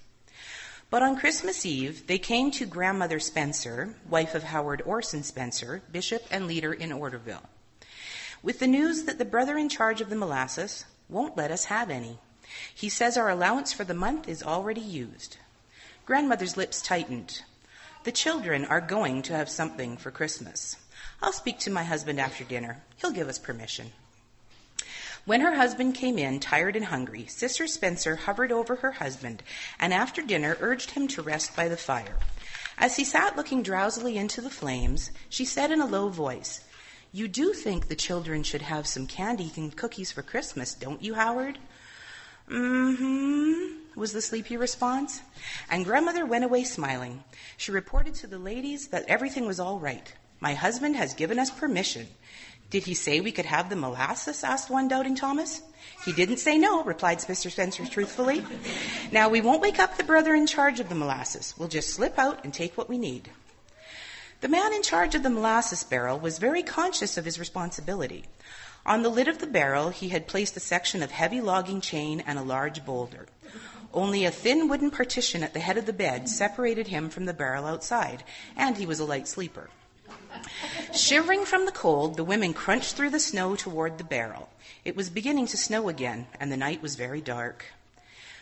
But 0.89 1.03
on 1.03 1.17
Christmas 1.17 1.65
Eve, 1.65 2.07
they 2.07 2.17
came 2.17 2.51
to 2.51 2.65
Grandmother 2.65 3.19
Spencer, 3.19 3.93
wife 4.09 4.33
of 4.33 4.43
Howard 4.43 4.81
Orson 4.85 5.23
Spencer, 5.23 5.83
bishop 5.91 6.23
and 6.31 6.47
leader 6.47 6.73
in 6.73 6.89
Orderville 6.89 7.47
with 8.43 8.59
the 8.59 8.67
news 8.67 9.03
that 9.03 9.17
the 9.17 9.25
brother 9.25 9.57
in 9.57 9.69
charge 9.69 10.01
of 10.01 10.09
the 10.09 10.15
molasses 10.15 10.85
won't 11.09 11.37
let 11.37 11.51
us 11.51 11.65
have 11.65 11.89
any. 11.89 12.17
He 12.73 12.89
says 12.89 13.17
our 13.17 13.29
allowance 13.29 13.71
for 13.71 13.83
the 13.83 13.93
month 13.93 14.27
is 14.27 14.43
already 14.43 14.81
used. 14.81 15.37
Grandmother's 16.05 16.57
lips 16.57 16.81
tightened. 16.81 17.43
The 18.03 18.11
children 18.11 18.65
are 18.65 18.81
going 18.81 19.21
to 19.23 19.35
have 19.35 19.49
something 19.49 19.95
for 19.95 20.09
Christmas. 20.09 20.75
I'll 21.21 21.33
speak 21.33 21.59
to 21.59 21.69
my 21.69 21.83
husband 21.83 22.19
after 22.19 22.43
dinner. 22.43 22.81
He'll 22.97 23.11
give 23.11 23.27
us 23.27 23.37
permission. 23.37 23.91
When 25.25 25.41
her 25.41 25.53
husband 25.53 25.93
came 25.93 26.17
in, 26.17 26.39
tired 26.39 26.75
and 26.75 26.85
hungry, 26.85 27.27
Sister 27.27 27.67
Spencer 27.67 28.15
hovered 28.15 28.51
over 28.51 28.77
her 28.77 28.93
husband 28.93 29.43
and 29.79 29.93
after 29.93 30.23
dinner 30.23 30.57
urged 30.59 30.91
him 30.91 31.07
to 31.09 31.21
rest 31.21 31.55
by 31.55 31.67
the 31.67 31.77
fire. 31.77 32.17
As 32.75 32.95
he 32.95 33.03
sat 33.03 33.37
looking 33.37 33.61
drowsily 33.61 34.17
into 34.17 34.41
the 34.41 34.49
flames, 34.49 35.11
she 35.29 35.45
said 35.45 35.69
in 35.69 35.79
a 35.79 35.85
low 35.85 36.09
voice, 36.09 36.61
you 37.11 37.27
do 37.27 37.53
think 37.53 37.87
the 37.87 37.95
children 37.95 38.41
should 38.41 38.63
have 38.63 38.87
some 38.87 39.05
candy 39.05 39.51
and 39.55 39.75
cookies 39.75 40.11
for 40.11 40.23
Christmas, 40.23 40.73
don't 40.73 41.03
you, 41.03 41.13
Howard? 41.13 41.59
Mm-hmm, 42.49 43.80
was 43.95 44.13
the 44.13 44.21
sleepy 44.21 44.57
response. 44.57 45.21
And 45.69 45.85
grandmother 45.85 46.25
went 46.25 46.43
away 46.43 46.63
smiling. 46.63 47.23
She 47.57 47.71
reported 47.71 48.13
to 48.15 48.27
the 48.27 48.39
ladies 48.39 48.87
that 48.87 49.05
everything 49.07 49.45
was 49.45 49.59
all 49.59 49.79
right. 49.79 50.13
My 50.39 50.53
husband 50.53 50.95
has 50.95 51.13
given 51.13 51.37
us 51.37 51.51
permission. 51.51 52.07
Did 52.69 52.83
he 52.85 52.93
say 52.93 53.19
we 53.19 53.33
could 53.33 53.45
have 53.45 53.69
the 53.69 53.75
molasses? 53.75 54.43
asked 54.43 54.69
one 54.69 54.87
doubting 54.87 55.15
Thomas. 55.15 55.61
He 56.05 56.13
didn't 56.13 56.37
say 56.37 56.57
no, 56.57 56.83
replied 56.83 57.19
Mr. 57.19 57.51
Spencer 57.51 57.85
truthfully. 57.85 58.43
Now, 59.11 59.29
we 59.29 59.41
won't 59.41 59.61
wake 59.61 59.77
up 59.77 59.97
the 59.97 60.03
brother 60.03 60.33
in 60.33 60.47
charge 60.47 60.79
of 60.79 60.87
the 60.87 60.95
molasses. 60.95 61.53
We'll 61.57 61.67
just 61.67 61.89
slip 61.89 62.17
out 62.17 62.43
and 62.43 62.53
take 62.53 62.77
what 62.77 62.89
we 62.89 62.97
need. 62.97 63.29
The 64.39 64.47
man 64.47 64.73
in 64.73 64.81
charge 64.81 65.13
of 65.13 65.21
the 65.21 65.29
molasses 65.29 65.83
barrel 65.83 66.17
was 66.17 66.39
very 66.39 66.63
conscious 66.63 67.17
of 67.17 67.25
his 67.25 67.37
responsibility. 67.37 68.25
On 68.85 69.03
the 69.03 69.09
lid 69.09 69.27
of 69.27 69.37
the 69.37 69.45
barrel, 69.45 69.89
he 69.89 70.09
had 70.09 70.25
placed 70.25 70.57
a 70.57 70.61
section 70.61 71.03
of 71.03 71.11
heavy 71.11 71.41
logging 71.41 71.81
chain 71.81 72.23
and 72.25 72.39
a 72.39 72.43
large 72.43 72.83
boulder. 72.83 73.27
Only 73.93 74.25
a 74.25 74.31
thin 74.31 74.67
wooden 74.67 74.89
partition 74.89 75.43
at 75.43 75.53
the 75.53 75.59
head 75.59 75.77
of 75.77 75.85
the 75.85 75.93
bed 75.93 76.29
separated 76.29 76.87
him 76.87 77.09
from 77.09 77.25
the 77.25 77.33
barrel 77.33 77.65
outside, 77.65 78.23
and 78.55 78.77
he 78.77 78.85
was 78.85 78.99
a 78.99 79.05
light 79.05 79.27
sleeper. 79.27 79.69
Shivering 80.93 81.45
from 81.45 81.65
the 81.65 81.71
cold, 81.71 82.15
the 82.15 82.23
women 82.23 82.53
crunched 82.53 82.95
through 82.95 83.09
the 83.09 83.19
snow 83.19 83.55
toward 83.55 83.97
the 83.97 84.03
barrel. 84.03 84.49
It 84.85 84.95
was 84.95 85.09
beginning 85.09 85.47
to 85.47 85.57
snow 85.57 85.89
again, 85.89 86.27
and 86.39 86.51
the 86.51 86.57
night 86.57 86.81
was 86.81 86.95
very 86.95 87.21
dark. 87.21 87.65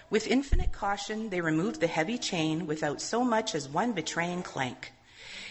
With 0.09 0.27
infinite 0.27 0.71
caution, 0.71 1.29
they 1.29 1.41
removed 1.41 1.79
the 1.79 1.87
heavy 1.87 2.17
chain 2.17 2.67
without 2.67 3.01
so 3.01 3.23
much 3.23 3.55
as 3.55 3.67
one 3.67 3.93
betraying 3.93 4.43
clank. 4.43 4.93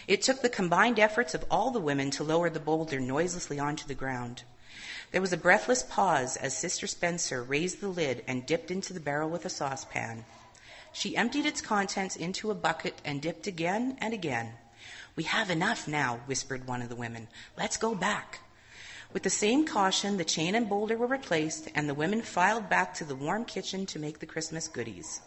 It 0.07 0.21
took 0.21 0.41
the 0.41 0.49
combined 0.49 0.99
efforts 0.99 1.33
of 1.33 1.45
all 1.51 1.71
the 1.71 1.79
women 1.79 2.09
to 2.11 2.23
lower 2.23 2.49
the 2.49 2.59
boulder 2.59 2.99
noiselessly 2.99 3.59
onto 3.59 3.87
the 3.87 3.93
ground. 3.93 4.43
There 5.11 5.21
was 5.21 5.33
a 5.33 5.37
breathless 5.37 5.81
pause 5.81 6.37
as 6.37 6.55
Sister 6.55 6.85
Spencer 6.85 7.41
raised 7.41 7.81
the 7.81 7.87
lid 7.87 8.23
and 8.27 8.45
dipped 8.45 8.69
into 8.69 8.93
the 8.93 8.99
barrel 8.99 9.29
with 9.29 9.43
a 9.43 9.49
saucepan. 9.49 10.25
She 10.91 11.17
emptied 11.17 11.47
its 11.47 11.61
contents 11.61 12.15
into 12.15 12.51
a 12.51 12.55
bucket 12.55 13.01
and 13.03 13.21
dipped 13.21 13.47
again 13.47 13.97
and 14.01 14.13
again. 14.13 14.53
We 15.15 15.23
have 15.23 15.49
enough 15.49 15.87
now, 15.87 16.21
whispered 16.27 16.67
one 16.67 16.81
of 16.81 16.89
the 16.89 16.95
women. 16.95 17.27
Let's 17.57 17.77
go 17.77 17.95
back. 17.95 18.39
With 19.11 19.23
the 19.23 19.31
same 19.31 19.65
caution, 19.65 20.17
the 20.17 20.23
chain 20.23 20.53
and 20.53 20.69
boulder 20.69 20.95
were 20.95 21.07
replaced, 21.07 21.67
and 21.73 21.89
the 21.89 21.95
women 21.95 22.21
filed 22.21 22.69
back 22.69 22.93
to 22.95 23.03
the 23.03 23.15
warm 23.15 23.45
kitchen 23.45 23.87
to 23.87 23.99
make 23.99 24.19
the 24.19 24.27
Christmas 24.27 24.67
goodies. 24.67 25.21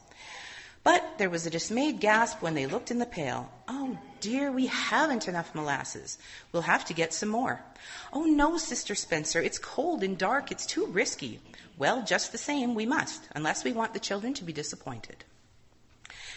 But 0.84 1.18
there 1.18 1.30
was 1.30 1.46
a 1.46 1.50
dismayed 1.50 2.00
gasp 2.00 2.42
when 2.42 2.54
they 2.54 2.66
looked 2.66 2.90
in 2.90 2.98
the 2.98 3.06
pail. 3.06 3.50
Oh 3.68 3.96
dear, 4.20 4.50
we 4.50 4.66
haven't 4.66 5.28
enough 5.28 5.54
molasses. 5.54 6.18
We'll 6.50 6.62
have 6.62 6.84
to 6.86 6.94
get 6.94 7.14
some 7.14 7.28
more. 7.28 7.62
Oh 8.12 8.24
no, 8.24 8.58
Sister 8.58 8.94
Spencer, 8.94 9.40
it's 9.40 9.58
cold 9.58 10.02
and 10.02 10.18
dark. 10.18 10.50
It's 10.50 10.66
too 10.66 10.86
risky. 10.86 11.40
Well, 11.78 12.04
just 12.04 12.32
the 12.32 12.38
same, 12.38 12.74
we 12.74 12.86
must, 12.86 13.28
unless 13.34 13.64
we 13.64 13.72
want 13.72 13.94
the 13.94 14.00
children 14.00 14.34
to 14.34 14.44
be 14.44 14.52
disappointed. 14.52 15.24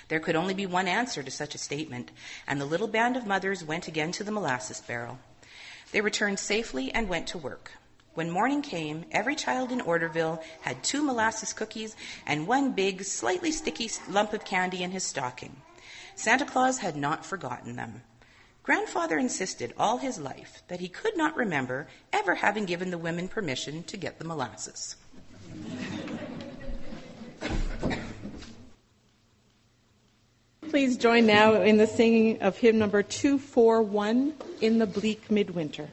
There 0.08 0.20
could 0.20 0.36
only 0.36 0.54
be 0.54 0.68
one 0.68 0.88
answer 0.88 1.24
to 1.24 1.32
such 1.32 1.56
a 1.56 1.60
statement, 1.60 2.12
and 2.46 2.62
the 2.62 2.66
little 2.66 2.88
band 2.88 3.18
of 3.18 3.26
mothers 3.26 3.64
went 3.64 3.88
again 3.88 4.12
to 4.14 4.24
the 4.24 4.32
molasses 4.32 4.82
barrel. 4.82 5.18
They 5.92 6.02
returned 6.02 6.38
safely 6.38 6.92
and 6.92 7.10
went 7.10 7.28
to 7.28 7.38
work. 7.38 7.72
When 8.16 8.32
morning 8.32 8.62
came, 8.62 9.04
every 9.12 9.36
child 9.36 9.74
in 9.74 9.82
Orderville 9.82 10.42
had 10.62 10.82
two 10.84 11.04
molasses 11.04 11.52
cookies 11.52 11.98
and 12.26 12.48
one 12.48 12.72
big, 12.72 13.04
slightly 13.04 13.52
sticky 13.52 13.92
lump 14.10 14.32
of 14.32 14.46
candy 14.46 14.84
in 14.84 14.92
his 14.92 15.04
stocking. 15.04 15.58
Santa 16.16 16.46
Claus 16.46 16.78
had 16.78 16.96
not 16.96 17.26
forgotten 17.26 17.76
them. 17.76 18.04
Grandfather 18.64 19.18
insisted 19.18 19.74
all 19.78 19.98
his 19.98 20.18
life 20.18 20.64
that 20.70 20.80
he 20.80 20.88
could 20.88 21.18
not 21.18 21.36
remember 21.36 21.88
ever 22.14 22.36
having 22.36 22.64
given 22.64 22.90
the 22.90 22.98
women 22.98 23.28
permission 23.28 23.84
to 23.84 23.98
get 23.98 24.18
the 24.18 24.26
molasses. 24.26 24.96
Please 30.70 30.96
join 30.96 31.26
now 31.26 31.62
in 31.62 31.76
the 31.76 31.86
singing 31.86 32.42
of 32.42 32.58
hymn 32.58 32.78
number 32.80 33.04
241, 33.04 34.34
In 34.62 34.80
the 34.80 34.88
Bleak 34.88 35.30
Midwinter. 35.30 35.90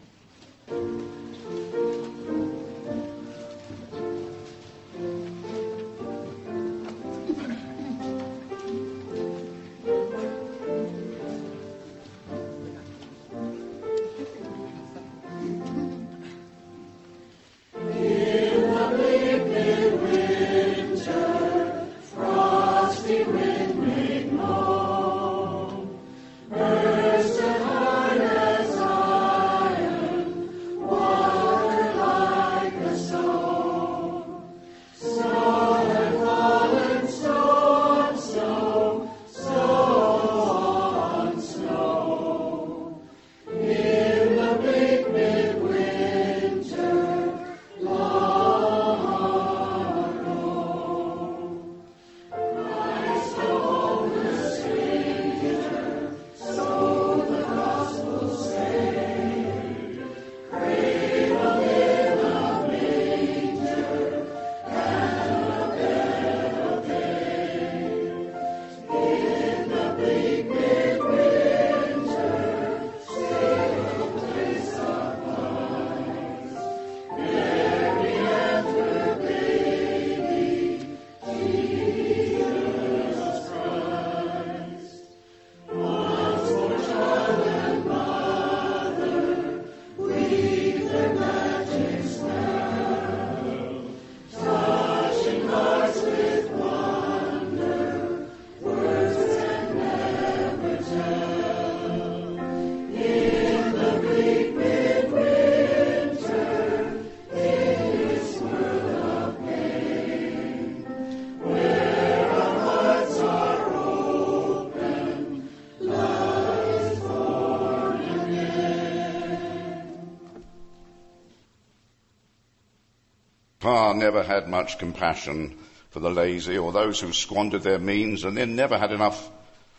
Never 124.03 124.25
had 124.25 124.49
much 124.49 124.79
compassion 124.79 125.57
for 125.91 126.01
the 126.01 126.11
lazy 126.11 126.59
or 126.59 126.73
those 126.73 126.99
who 126.99 127.13
squandered 127.13 127.63
their 127.63 127.79
means 127.79 128.25
and 128.25 128.37
then 128.37 128.57
never 128.57 128.77
had 128.77 128.91
enough 128.91 129.31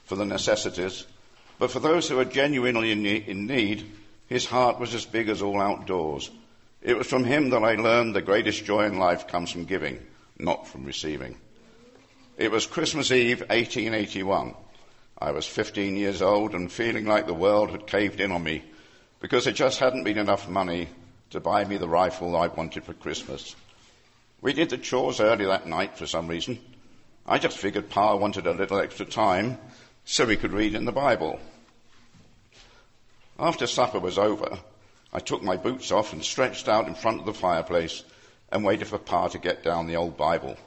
for 0.05 0.15
the 0.15 0.25
necessities. 0.25 1.05
But 1.59 1.71
for 1.71 1.81
those 1.81 2.07
who 2.07 2.15
were 2.15 2.25
genuinely 2.25 2.91
in 2.91 3.47
need, 3.47 3.91
his 4.27 4.45
heart 4.45 4.79
was 4.79 4.95
as 4.95 5.05
big 5.05 5.27
as 5.27 5.41
all 5.41 5.59
outdoors. 5.59 6.31
It 6.81 6.97
was 6.97 7.07
from 7.07 7.25
him 7.25 7.49
that 7.49 7.63
I 7.63 7.75
learned 7.75 8.15
the 8.15 8.21
greatest 8.21 8.63
joy 8.63 8.85
in 8.85 8.97
life 8.97 9.27
comes 9.27 9.51
from 9.51 9.65
giving, 9.65 9.99
not 10.39 10.67
from 10.67 10.85
receiving. 10.85 11.35
It 12.37 12.49
was 12.49 12.65
Christmas 12.65 13.11
Eve, 13.11 13.41
1881. 13.41 14.55
I 15.17 15.31
was 15.31 15.45
15 15.45 15.97
years 15.97 16.21
old 16.21 16.53
and 16.53 16.71
feeling 16.71 17.05
like 17.05 17.27
the 17.27 17.33
world 17.33 17.71
had 17.71 17.87
caved 17.87 18.21
in 18.21 18.31
on 18.31 18.43
me 18.43 18.63
because 19.19 19.43
there 19.43 19.53
just 19.53 19.79
hadn't 19.79 20.05
been 20.05 20.17
enough 20.17 20.47
money 20.47 20.87
to 21.31 21.41
buy 21.41 21.65
me 21.65 21.77
the 21.77 21.89
rifle 21.89 22.35
I 22.37 22.47
wanted 22.47 22.85
for 22.85 22.93
Christmas. 22.93 23.55
We 24.43 24.51
did 24.51 24.71
the 24.71 24.77
chores 24.77 25.21
early 25.21 25.45
that 25.45 25.67
night 25.67 25.97
for 25.97 26.05
some 26.05 26.27
reason. 26.27 26.59
I 27.25 27.39
just 27.39 27.57
figured 27.57 27.89
Pa 27.89 28.15
wanted 28.15 28.45
a 28.45 28.51
little 28.51 28.77
extra 28.77 29.05
time 29.05 29.57
so 30.03 30.25
we 30.25 30.35
could 30.35 30.51
read 30.51 30.75
in 30.75 30.83
the 30.83 30.91
Bible. 30.91 31.39
After 33.39 33.65
supper 33.65 33.99
was 33.99 34.17
over, 34.17 34.59
I 35.13 35.19
took 35.19 35.43
my 35.43 35.55
boots 35.55 35.93
off 35.93 36.11
and 36.11 36.21
stretched 36.21 36.67
out 36.67 36.89
in 36.89 36.93
front 36.93 37.21
of 37.21 37.25
the 37.25 37.33
fireplace 37.33 38.03
and 38.51 38.65
waited 38.65 38.89
for 38.89 38.97
Pa 38.97 39.29
to 39.29 39.37
get 39.37 39.63
down 39.63 39.87
the 39.87 39.95
old 39.95 40.17
Bible. 40.17 40.57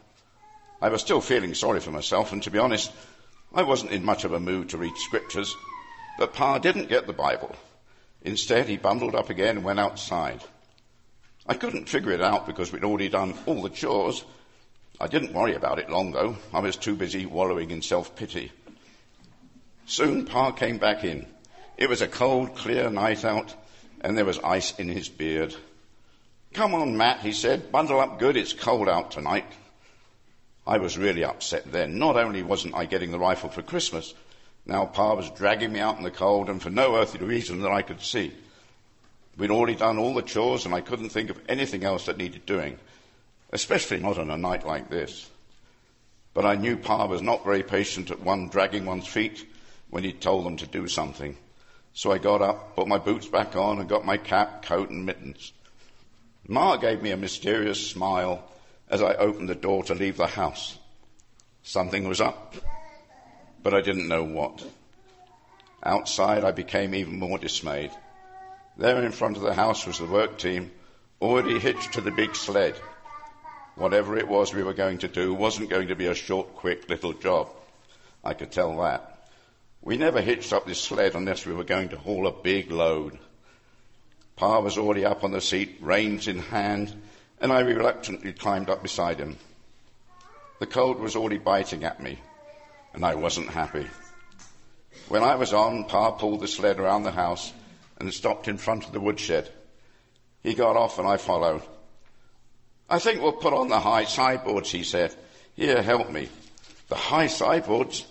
I 0.80 0.88
was 0.88 1.02
still 1.02 1.20
feeling 1.20 1.52
sorry 1.52 1.80
for 1.80 1.90
myself, 1.90 2.32
and 2.32 2.42
to 2.44 2.50
be 2.50 2.58
honest, 2.58 2.90
I 3.54 3.62
wasn't 3.62 3.92
in 3.92 4.06
much 4.06 4.24
of 4.24 4.32
a 4.32 4.40
mood 4.40 4.70
to 4.70 4.78
read 4.78 4.96
scriptures, 4.96 5.58
but 6.16 6.32
Pa 6.32 6.56
didn't 6.56 6.88
get 6.88 7.06
the 7.06 7.12
Bible. 7.12 7.54
Instead, 8.22 8.70
he 8.70 8.78
bundled 8.78 9.14
up 9.14 9.28
again 9.28 9.56
and 9.56 9.64
went 9.66 9.80
outside. 9.80 10.42
I 11.48 11.54
couldn't 11.54 11.88
figure 11.88 12.12
it 12.12 12.20
out 12.20 12.46
because 12.46 12.72
we'd 12.72 12.84
already 12.84 13.08
done 13.08 13.34
all 13.46 13.62
the 13.62 13.70
chores. 13.70 14.24
I 15.00 15.06
didn't 15.06 15.32
worry 15.32 15.54
about 15.54 15.78
it 15.78 15.90
long, 15.90 16.12
though. 16.12 16.36
I 16.52 16.60
was 16.60 16.76
too 16.76 16.96
busy 16.96 17.26
wallowing 17.26 17.70
in 17.70 17.82
self 17.82 18.16
pity. 18.16 18.50
Soon, 19.86 20.26
Pa 20.26 20.50
came 20.50 20.78
back 20.78 21.04
in. 21.04 21.26
It 21.76 21.88
was 21.88 22.00
a 22.00 22.08
cold, 22.08 22.56
clear 22.56 22.90
night 22.90 23.24
out, 23.24 23.54
and 24.00 24.16
there 24.16 24.24
was 24.24 24.38
ice 24.40 24.76
in 24.78 24.88
his 24.88 25.08
beard. 25.08 25.54
Come 26.54 26.74
on, 26.74 26.96
Matt, 26.96 27.20
he 27.20 27.32
said. 27.32 27.70
Bundle 27.70 28.00
up 28.00 28.18
good. 28.18 28.36
It's 28.36 28.52
cold 28.52 28.88
out 28.88 29.12
tonight. 29.12 29.46
I 30.66 30.78
was 30.78 30.98
really 30.98 31.22
upset 31.22 31.70
then. 31.70 31.98
Not 31.98 32.16
only 32.16 32.42
wasn't 32.42 32.74
I 32.74 32.86
getting 32.86 33.12
the 33.12 33.18
rifle 33.18 33.50
for 33.50 33.62
Christmas, 33.62 34.14
now 34.64 34.86
Pa 34.86 35.14
was 35.14 35.30
dragging 35.30 35.72
me 35.72 35.78
out 35.78 35.98
in 35.98 36.02
the 36.02 36.10
cold 36.10 36.48
and 36.48 36.60
for 36.60 36.70
no 36.70 36.96
earthly 36.96 37.24
reason 37.24 37.60
that 37.60 37.70
I 37.70 37.82
could 37.82 38.00
see. 38.00 38.32
We'd 39.36 39.50
already 39.50 39.74
done 39.74 39.98
all 39.98 40.14
the 40.14 40.22
chores 40.22 40.64
and 40.64 40.74
I 40.74 40.80
couldn't 40.80 41.10
think 41.10 41.30
of 41.30 41.40
anything 41.48 41.84
else 41.84 42.06
that 42.06 42.16
needed 42.16 42.46
doing, 42.46 42.78
especially 43.52 43.98
not 43.98 44.18
on 44.18 44.30
a 44.30 44.36
night 44.36 44.66
like 44.66 44.88
this. 44.88 45.30
But 46.32 46.46
I 46.46 46.56
knew 46.56 46.76
Pa 46.76 47.06
was 47.06 47.22
not 47.22 47.44
very 47.44 47.62
patient 47.62 48.10
at 48.10 48.20
one 48.20 48.48
dragging 48.48 48.86
one's 48.86 49.06
feet 49.06 49.46
when 49.90 50.04
he'd 50.04 50.20
told 50.20 50.44
them 50.44 50.56
to 50.58 50.66
do 50.66 50.88
something. 50.88 51.36
So 51.92 52.12
I 52.12 52.18
got 52.18 52.42
up, 52.42 52.76
put 52.76 52.88
my 52.88 52.98
boots 52.98 53.26
back 53.26 53.56
on, 53.56 53.78
and 53.78 53.88
got 53.88 54.04
my 54.04 54.18
cap, 54.18 54.62
coat, 54.64 54.90
and 54.90 55.06
mittens. 55.06 55.52
Ma 56.46 56.76
gave 56.76 57.02
me 57.02 57.10
a 57.10 57.16
mysterious 57.16 57.90
smile 57.90 58.50
as 58.88 59.02
I 59.02 59.14
opened 59.14 59.48
the 59.48 59.54
door 59.54 59.82
to 59.84 59.94
leave 59.94 60.16
the 60.16 60.26
house. 60.26 60.78
Something 61.62 62.06
was 62.06 62.20
up, 62.20 62.54
but 63.62 63.74
I 63.74 63.80
didn't 63.80 64.08
know 64.08 64.24
what. 64.24 64.64
Outside, 65.82 66.44
I 66.44 66.52
became 66.52 66.94
even 66.94 67.18
more 67.18 67.38
dismayed. 67.38 67.90
There 68.78 69.02
in 69.02 69.12
front 69.12 69.38
of 69.38 69.42
the 69.42 69.54
house 69.54 69.86
was 69.86 69.98
the 69.98 70.04
work 70.04 70.36
team, 70.36 70.70
already 71.22 71.58
hitched 71.58 71.94
to 71.94 72.02
the 72.02 72.10
big 72.10 72.36
sled. 72.36 72.74
Whatever 73.74 74.18
it 74.18 74.28
was 74.28 74.52
we 74.52 74.62
were 74.62 74.74
going 74.74 74.98
to 74.98 75.08
do 75.08 75.32
wasn't 75.32 75.70
going 75.70 75.88
to 75.88 75.96
be 75.96 76.06
a 76.06 76.14
short, 76.14 76.54
quick 76.56 76.88
little 76.90 77.14
job. 77.14 77.48
I 78.22 78.34
could 78.34 78.52
tell 78.52 78.76
that. 78.82 79.30
We 79.80 79.96
never 79.96 80.20
hitched 80.20 80.52
up 80.52 80.66
this 80.66 80.80
sled 80.80 81.14
unless 81.14 81.46
we 81.46 81.54
were 81.54 81.64
going 81.64 81.88
to 81.90 81.98
haul 81.98 82.26
a 82.26 82.32
big 82.32 82.70
load. 82.70 83.18
Pa 84.36 84.60
was 84.60 84.76
already 84.76 85.06
up 85.06 85.24
on 85.24 85.32
the 85.32 85.40
seat, 85.40 85.78
reins 85.80 86.28
in 86.28 86.40
hand, 86.40 86.94
and 87.40 87.50
I 87.52 87.60
reluctantly 87.60 88.34
climbed 88.34 88.68
up 88.68 88.82
beside 88.82 89.18
him. 89.18 89.38
The 90.58 90.66
cold 90.66 90.98
was 90.98 91.16
already 91.16 91.38
biting 91.38 91.84
at 91.84 92.02
me, 92.02 92.18
and 92.92 93.06
I 93.06 93.14
wasn't 93.14 93.48
happy. 93.48 93.86
When 95.08 95.22
I 95.22 95.36
was 95.36 95.54
on, 95.54 95.84
Pa 95.84 96.10
pulled 96.10 96.40
the 96.40 96.48
sled 96.48 96.78
around 96.78 97.04
the 97.04 97.12
house 97.12 97.52
and 97.98 98.12
stopped 98.12 98.48
in 98.48 98.58
front 98.58 98.86
of 98.86 98.92
the 98.92 99.00
woodshed. 99.00 99.48
He 100.42 100.54
got 100.54 100.76
off 100.76 100.98
and 100.98 101.08
I 101.08 101.16
followed. 101.16 101.62
I 102.88 102.98
think 102.98 103.20
we'll 103.20 103.32
put 103.32 103.52
on 103.52 103.68
the 103.68 103.80
high 103.80 104.04
sideboards, 104.04 104.70
he 104.70 104.84
said. 104.84 105.14
Here, 105.54 105.82
help 105.82 106.10
me. 106.10 106.28
The 106.88 106.94
high 106.94 107.26
sideboards? 107.26 108.06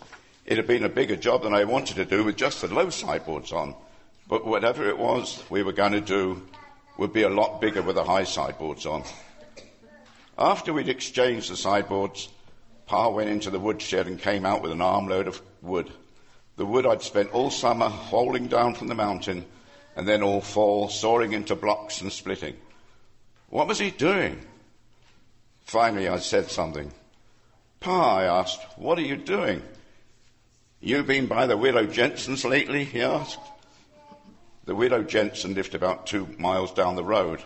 It 0.46 0.58
had 0.58 0.68
been 0.68 0.84
a 0.84 0.90
bigger 0.90 1.16
job 1.16 1.44
than 1.44 1.54
I 1.54 1.64
wanted 1.64 1.96
to 1.96 2.06
do 2.06 2.24
with 2.24 2.36
just 2.36 2.62
the 2.62 2.74
low 2.74 2.90
sideboards 2.90 3.52
on. 3.52 3.76
But 4.28 4.46
whatever 4.46 4.90
it 4.90 4.98
was 4.98 5.44
we 5.50 5.64
were 5.64 5.72
going 5.72 5.94
to 5.94 6.02
do 6.02 6.42
would 6.98 7.14
be 7.14 7.24
a 7.24 7.30
lot 7.30 7.62
bigger 7.62 7.82
with 7.82 7.96
the 7.96 8.04
high 8.04 8.24
sideboards 8.24 8.86
on. 8.86 9.04
After 10.38 10.74
we'd 10.74 10.90
exchanged 10.90 11.50
the 11.50 11.56
sideboards, 11.56 12.30
Pa 12.86 13.08
went 13.08 13.30
into 13.30 13.50
the 13.50 13.60
woodshed 13.60 14.08
and 14.08 14.20
came 14.20 14.46
out 14.46 14.62
with 14.62 14.72
an 14.72 14.82
armload 14.82 15.28
of 15.28 15.42
wood. 15.62 15.92
The 16.58 16.66
wood 16.66 16.86
I'd 16.86 17.02
spent 17.02 17.32
all 17.32 17.50
summer 17.50 17.88
hauling 17.88 18.48
down 18.48 18.76
from 18.76 18.88
the 18.88 18.96
mountain 18.96 19.46
and 19.96 20.08
then 20.08 20.24
all 20.24 20.42
fall, 20.42 20.90
soaring 20.90 21.34
into 21.34 21.56
blocks 21.56 22.02
and 22.02 22.12
splitting. 22.12 22.56
What 23.50 23.68
was 23.68 23.80
he 23.80 23.92
doing? 23.92 24.40
Finally, 25.64 26.08
I 26.08 26.20
said 26.20 26.52
something. 26.52 26.92
Pa, 27.80 28.18
I 28.18 28.24
asked, 28.26 28.62
what 28.78 28.98
are 28.98 29.04
you 29.04 29.16
doing? 29.16 29.62
You 30.82 31.04
been 31.04 31.28
by 31.28 31.48
the 31.48 31.58
widow 31.58 31.86
Jensen's 31.86 32.46
lately? 32.46 32.84
he 32.84 33.02
asked. 33.02 33.40
The 34.66 34.76
widow 34.76 35.04
Jensen 35.04 35.54
lived 35.54 35.76
about 35.76 36.08
two 36.08 36.28
miles 36.38 36.72
down 36.74 36.96
the 36.96 37.04
road. 37.04 37.42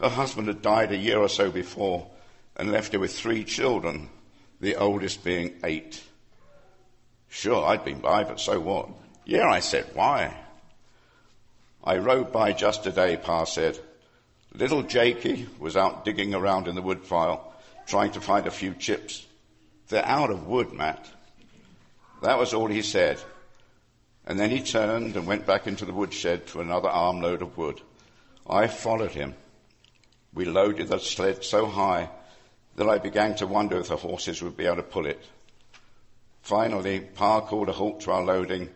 Her 0.00 0.08
husband 0.08 0.48
had 0.48 0.62
died 0.62 0.92
a 0.92 0.96
year 0.96 1.18
or 1.18 1.28
so 1.28 1.50
before 1.50 2.08
and 2.56 2.72
left 2.72 2.92
her 2.92 2.98
with 2.98 3.12
three 3.12 3.44
children, 3.44 4.08
the 4.60 4.76
oldest 4.76 5.24
being 5.24 5.54
eight. 5.64 6.02
Sure, 7.28 7.64
I'd 7.64 7.84
been 7.84 8.00
by, 8.00 8.24
but 8.24 8.40
so 8.40 8.60
what? 8.60 8.88
Yeah, 9.24 9.48
I 9.48 9.60
said, 9.60 9.86
why? 9.94 10.34
I 11.84 11.98
rode 11.98 12.32
by 12.32 12.52
just 12.52 12.84
today, 12.84 13.16
Pa 13.16 13.44
said. 13.44 13.78
Little 14.54 14.82
Jakey 14.82 15.48
was 15.58 15.76
out 15.76 16.04
digging 16.04 16.34
around 16.34 16.68
in 16.68 16.74
the 16.74 16.82
woodpile, 16.82 17.52
trying 17.86 18.12
to 18.12 18.20
find 18.20 18.46
a 18.46 18.52
few 18.52 18.74
chips. 18.74 19.26
They're 19.88 20.04
out 20.04 20.30
of 20.30 20.46
wood, 20.46 20.72
Matt. 20.72 21.08
That 22.22 22.38
was 22.38 22.54
all 22.54 22.68
he 22.68 22.82
said. 22.82 23.20
And 24.26 24.38
then 24.38 24.50
he 24.50 24.62
turned 24.62 25.16
and 25.16 25.26
went 25.26 25.44
back 25.46 25.66
into 25.66 25.84
the 25.84 25.92
woodshed 25.92 26.44
for 26.44 26.62
another 26.62 26.88
armload 26.88 27.42
of 27.42 27.58
wood. 27.58 27.80
I 28.48 28.68
followed 28.68 29.10
him. 29.10 29.34
We 30.32 30.44
loaded 30.44 30.88
the 30.88 30.98
sled 30.98 31.44
so 31.44 31.66
high 31.66 32.10
that 32.76 32.88
I 32.88 32.98
began 32.98 33.34
to 33.36 33.46
wonder 33.46 33.78
if 33.78 33.88
the 33.88 33.96
horses 33.96 34.40
would 34.40 34.56
be 34.56 34.66
able 34.66 34.76
to 34.76 34.82
pull 34.82 35.06
it. 35.06 35.22
Finally, 36.42 37.00
Pa 37.00 37.40
called 37.40 37.68
a 37.68 37.72
halt 37.72 38.00
to 38.02 38.12
our 38.12 38.22
loading 38.22 38.68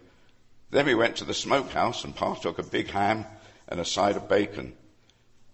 then 0.71 0.87
we 0.87 0.95
went 0.95 1.17
to 1.17 1.25
the 1.25 1.35
smokehouse 1.35 2.05
and 2.05 2.15
Pa 2.15 2.35
took 2.35 2.59
a 2.59 2.63
big 2.63 2.91
ham 2.91 3.25
and 3.69 3.81
a 3.81 3.85
side 3.85 4.17
of 4.17 4.29
bacon. 4.29 4.75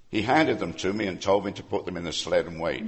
He 0.08 0.22
handed 0.22 0.58
them 0.58 0.74
to 0.74 0.92
me 0.92 1.06
and 1.06 1.20
told 1.20 1.44
me 1.44 1.52
to 1.52 1.62
put 1.62 1.86
them 1.86 1.96
in 1.96 2.04
the 2.04 2.12
sled 2.12 2.46
and 2.46 2.60
wait. 2.60 2.86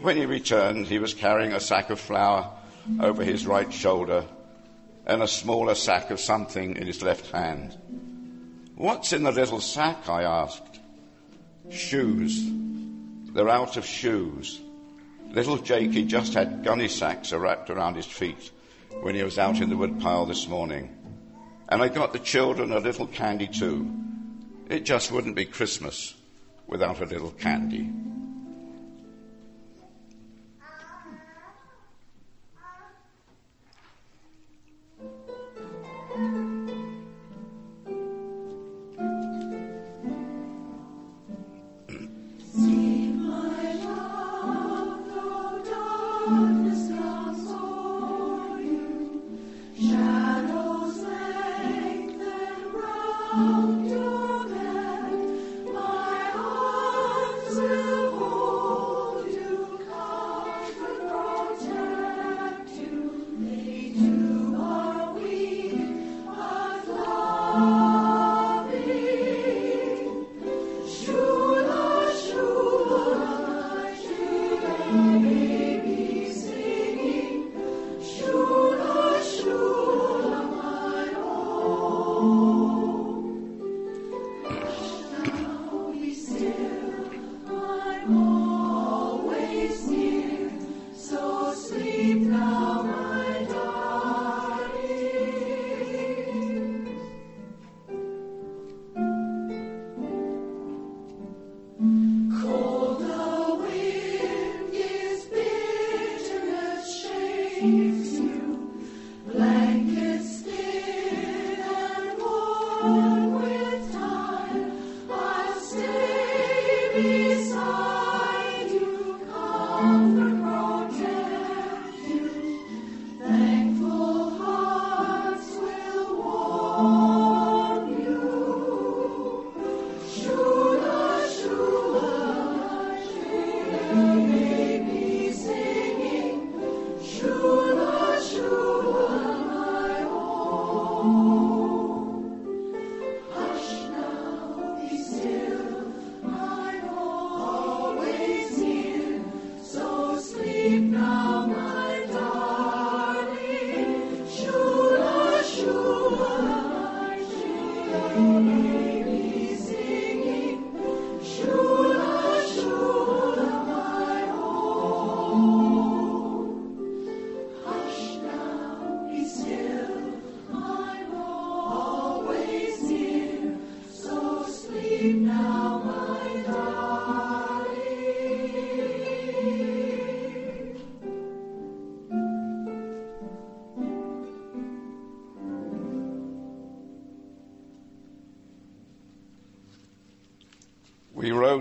When 0.00 0.16
he 0.16 0.26
returned, 0.26 0.86
he 0.86 0.98
was 0.98 1.14
carrying 1.14 1.52
a 1.52 1.60
sack 1.60 1.90
of 1.90 2.00
flour 2.00 2.52
over 3.00 3.24
his 3.24 3.46
right 3.46 3.72
shoulder 3.72 4.24
and 5.06 5.22
a 5.22 5.28
smaller 5.28 5.74
sack 5.74 6.10
of 6.10 6.20
something 6.20 6.76
in 6.76 6.86
his 6.86 7.02
left 7.02 7.30
hand. 7.30 7.76
What's 8.74 9.12
in 9.12 9.22
the 9.22 9.32
little 9.32 9.60
sack? 9.60 10.08
I 10.08 10.22
asked. 10.22 10.80
Shoes. 11.70 12.48
They're 13.32 13.48
out 13.48 13.76
of 13.76 13.86
shoes. 13.86 14.60
Little 15.30 15.58
Jakey 15.58 16.04
just 16.04 16.34
had 16.34 16.64
gunny 16.64 16.88
sacks 16.88 17.32
wrapped 17.32 17.70
around 17.70 17.96
his 17.96 18.06
feet 18.06 18.50
when 19.00 19.14
he 19.14 19.22
was 19.22 19.38
out 19.38 19.60
in 19.60 19.68
the 19.70 19.76
woodpile 19.76 20.26
this 20.26 20.48
morning. 20.48 20.96
And 21.68 21.82
I 21.82 21.88
got 21.88 22.12
the 22.12 22.18
children 22.18 22.72
a 22.72 22.80
little 22.80 23.06
candy 23.06 23.48
too. 23.48 23.92
It 24.68 24.84
just 24.84 25.12
wouldn't 25.12 25.36
be 25.36 25.44
Christmas 25.44 26.14
without 26.66 27.00
a 27.00 27.06
little 27.06 27.30
candy. 27.30 27.90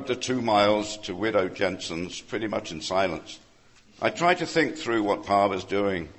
The 0.07 0.15
two 0.15 0.41
miles 0.41 0.97
to 0.97 1.15
Widow 1.15 1.49
Jensen's 1.49 2.21
pretty 2.21 2.47
much 2.47 2.71
in 2.71 2.81
silence. 2.81 3.39
I 4.01 4.09
tried 4.09 4.39
to 4.39 4.45
think 4.45 4.77
through 4.77 5.03
what 5.03 5.25
Pa 5.25 5.47
was 5.47 5.63
doing. 5.63 6.09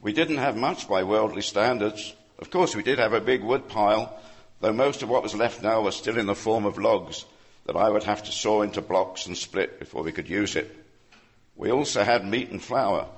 We 0.00 0.12
didn't 0.12 0.38
have 0.38 0.56
much 0.56 0.88
by 0.88 1.02
worldly 1.02 1.42
standards. 1.42 2.14
Of 2.38 2.50
course, 2.50 2.76
we 2.76 2.82
did 2.82 2.98
have 2.98 3.12
a 3.12 3.20
big 3.20 3.42
wood 3.42 3.68
pile, 3.68 4.18
though 4.60 4.72
most 4.72 5.02
of 5.02 5.08
what 5.08 5.22
was 5.22 5.34
left 5.34 5.62
now 5.62 5.80
was 5.80 5.96
still 5.96 6.18
in 6.18 6.26
the 6.26 6.34
form 6.34 6.64
of 6.64 6.78
logs 6.78 7.24
that 7.66 7.76
I 7.76 7.90
would 7.90 8.04
have 8.04 8.22
to 8.24 8.32
saw 8.32 8.62
into 8.62 8.80
blocks 8.80 9.26
and 9.26 9.36
split 9.36 9.78
before 9.78 10.02
we 10.02 10.12
could 10.12 10.28
use 10.28 10.56
it. 10.56 10.74
We 11.56 11.70
also 11.70 12.04
had 12.04 12.24
meat 12.24 12.50
and 12.50 12.62
flour, 12.62 13.08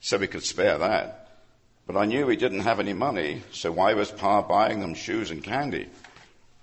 so 0.00 0.18
we 0.18 0.28
could 0.28 0.44
spare 0.44 0.78
that. 0.78 1.28
But 1.86 1.96
I 1.96 2.04
knew 2.04 2.26
we 2.26 2.36
didn't 2.36 2.60
have 2.60 2.80
any 2.80 2.92
money, 2.92 3.42
so 3.50 3.72
why 3.72 3.94
was 3.94 4.10
Pa 4.10 4.42
buying 4.42 4.80
them 4.80 4.94
shoes 4.94 5.30
and 5.30 5.42
candy? 5.42 5.88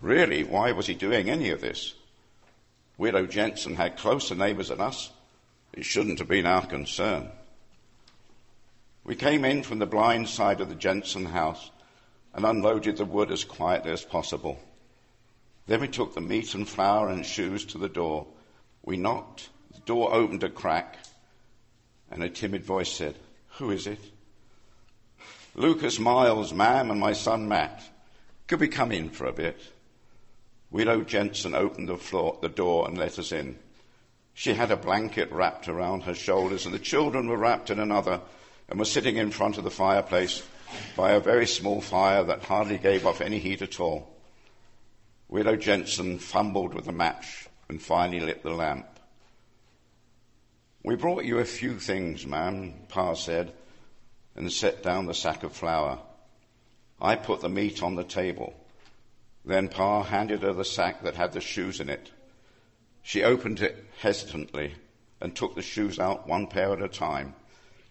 Really, 0.01 0.43
why 0.43 0.71
was 0.71 0.87
he 0.87 0.93
doing 0.93 1.29
any 1.29 1.49
of 1.49 1.61
this? 1.61 1.93
Widow 2.97 3.25
Jensen 3.25 3.75
had 3.75 3.97
closer 3.97 4.35
neighbours 4.35 4.69
than 4.69 4.79
us. 4.79 5.11
It 5.73 5.85
shouldn't 5.85 6.19
have 6.19 6.27
been 6.27 6.45
our 6.45 6.65
concern. 6.65 7.29
We 9.03 9.15
came 9.15 9.45
in 9.45 9.63
from 9.63 9.79
the 9.79 9.85
blind 9.85 10.29
side 10.29 10.61
of 10.61 10.69
the 10.69 10.75
Jensen 10.75 11.25
house 11.25 11.69
and 12.33 12.45
unloaded 12.45 12.97
the 12.97 13.05
wood 13.05 13.31
as 13.31 13.43
quietly 13.43 13.91
as 13.91 14.03
possible. 14.03 14.59
Then 15.67 15.81
we 15.81 15.87
took 15.87 16.13
the 16.13 16.21
meat 16.21 16.53
and 16.53 16.67
flour 16.67 17.09
and 17.09 17.25
shoes 17.25 17.65
to 17.65 17.77
the 17.77 17.89
door. 17.89 18.27
We 18.83 18.97
knocked. 18.97 19.49
The 19.73 19.81
door 19.81 20.13
opened 20.13 20.43
a 20.43 20.49
crack, 20.49 20.97
and 22.09 22.23
a 22.23 22.29
timid 22.29 22.63
voice 22.63 22.91
said, 22.91 23.15
Who 23.57 23.71
is 23.71 23.87
it? 23.87 23.99
Lucas 25.55 25.99
Miles, 25.99 26.53
ma'am, 26.53 26.91
and 26.91 26.99
my 26.99 27.13
son 27.13 27.47
Matt. 27.47 27.81
Could 28.47 28.59
we 28.59 28.67
come 28.67 28.91
in 28.91 29.09
for 29.09 29.25
a 29.25 29.33
bit? 29.33 29.59
Widow 30.75 31.03
Jensen 31.03 31.55
opened 31.55 31.87
the, 31.87 31.95
floor, 31.95 32.37
the 32.41 32.49
door 32.49 32.85
and 32.85 32.97
let 32.97 33.17
us 33.17 33.31
in. 33.31 33.57
She 34.33 34.53
had 34.53 34.71
a 34.71 34.75
blanket 34.75 35.31
wrapped 35.31 35.69
around 35.69 36.03
her 36.03 36.13
shoulders, 36.13 36.65
and 36.65 36.75
the 36.75 36.79
children 36.79 37.29
were 37.29 37.37
wrapped 37.37 37.69
in 37.69 37.79
another 37.79 38.19
and 38.67 38.77
were 38.77 38.83
sitting 38.83 39.15
in 39.15 39.31
front 39.31 39.57
of 39.57 39.63
the 39.63 39.71
fireplace 39.71 40.43
by 40.97 41.13
a 41.13 41.21
very 41.21 41.47
small 41.47 41.79
fire 41.79 42.25
that 42.25 42.43
hardly 42.43 42.77
gave 42.77 43.07
off 43.07 43.21
any 43.21 43.39
heat 43.39 43.61
at 43.61 43.79
all. 43.79 44.13
Widow 45.29 45.55
Jensen 45.55 46.19
fumbled 46.19 46.73
with 46.73 46.89
a 46.89 46.91
match 46.91 47.47
and 47.69 47.81
finally 47.81 48.19
lit 48.19 48.43
the 48.43 48.49
lamp. 48.49 48.99
We 50.83 50.97
brought 50.97 51.23
you 51.23 51.39
a 51.39 51.45
few 51.45 51.79
things, 51.79 52.27
ma'am, 52.27 52.73
Pa 52.89 53.13
said, 53.13 53.53
and 54.35 54.51
set 54.51 54.83
down 54.83 55.05
the 55.05 55.13
sack 55.13 55.43
of 55.43 55.53
flour. 55.53 55.99
I 56.99 57.15
put 57.15 57.39
the 57.39 57.47
meat 57.47 57.81
on 57.81 57.95
the 57.95 58.03
table. 58.03 58.53
Then 59.45 59.67
Pa 59.69 60.03
handed 60.03 60.41
her 60.41 60.53
the 60.53 60.65
sack 60.65 61.03
that 61.03 61.15
had 61.15 61.33
the 61.33 61.41
shoes 61.41 61.79
in 61.79 61.89
it. 61.89 62.11
She 63.03 63.23
opened 63.23 63.61
it 63.61 63.85
hesitantly 63.99 64.73
and 65.21 65.35
took 65.35 65.55
the 65.55 65.61
shoes 65.61 65.99
out 65.99 66.27
one 66.27 66.47
pair 66.47 66.73
at 66.73 66.81
a 66.81 66.87
time. 66.87 67.35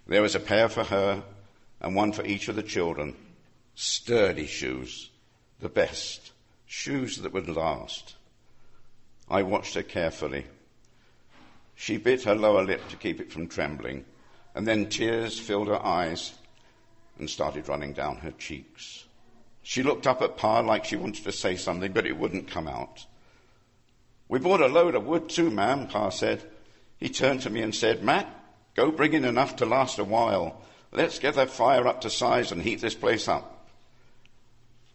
There 0.06 0.22
was 0.22 0.34
a 0.34 0.40
pair 0.40 0.68
for 0.68 0.84
her 0.84 1.22
and 1.80 1.94
one 1.94 2.12
for 2.12 2.24
each 2.24 2.48
of 2.48 2.56
the 2.56 2.62
children. 2.62 3.14
Sturdy 3.76 4.46
shoes, 4.46 5.10
the 5.60 5.68
best, 5.68 6.32
shoes 6.66 7.18
that 7.18 7.32
would 7.32 7.48
last. 7.48 8.16
I 9.28 9.42
watched 9.42 9.74
her 9.74 9.82
carefully. 9.82 10.46
She 11.76 11.96
bit 11.96 12.24
her 12.24 12.34
lower 12.34 12.64
lip 12.64 12.88
to 12.88 12.96
keep 12.96 13.20
it 13.20 13.32
from 13.32 13.48
trembling, 13.48 14.04
and 14.54 14.66
then 14.66 14.88
tears 14.88 15.38
filled 15.38 15.68
her 15.68 15.84
eyes 15.84 16.34
and 17.18 17.30
started 17.30 17.68
running 17.68 17.92
down 17.92 18.18
her 18.18 18.32
cheeks. 18.32 19.03
She 19.64 19.82
looked 19.82 20.06
up 20.06 20.20
at 20.20 20.36
Pa 20.36 20.60
like 20.60 20.84
she 20.84 20.94
wanted 20.94 21.24
to 21.24 21.32
say 21.32 21.56
something, 21.56 21.92
but 21.92 22.06
it 22.06 22.18
wouldn't 22.18 22.50
come 22.50 22.68
out. 22.68 23.06
We 24.28 24.38
bought 24.38 24.60
a 24.60 24.68
load 24.68 24.94
of 24.94 25.06
wood 25.06 25.30
too, 25.30 25.50
ma'am, 25.50 25.88
Pa 25.88 26.10
said. 26.10 26.44
He 26.98 27.08
turned 27.08 27.40
to 27.42 27.50
me 27.50 27.62
and 27.62 27.74
said, 27.74 28.04
Matt, 28.04 28.28
go 28.74 28.90
bring 28.90 29.14
in 29.14 29.24
enough 29.24 29.56
to 29.56 29.66
last 29.66 29.98
a 29.98 30.04
while. 30.04 30.60
Let's 30.92 31.18
get 31.18 31.34
that 31.36 31.50
fire 31.50 31.86
up 31.86 32.02
to 32.02 32.10
size 32.10 32.52
and 32.52 32.62
heat 32.62 32.82
this 32.82 32.94
place 32.94 33.26
up. 33.26 33.66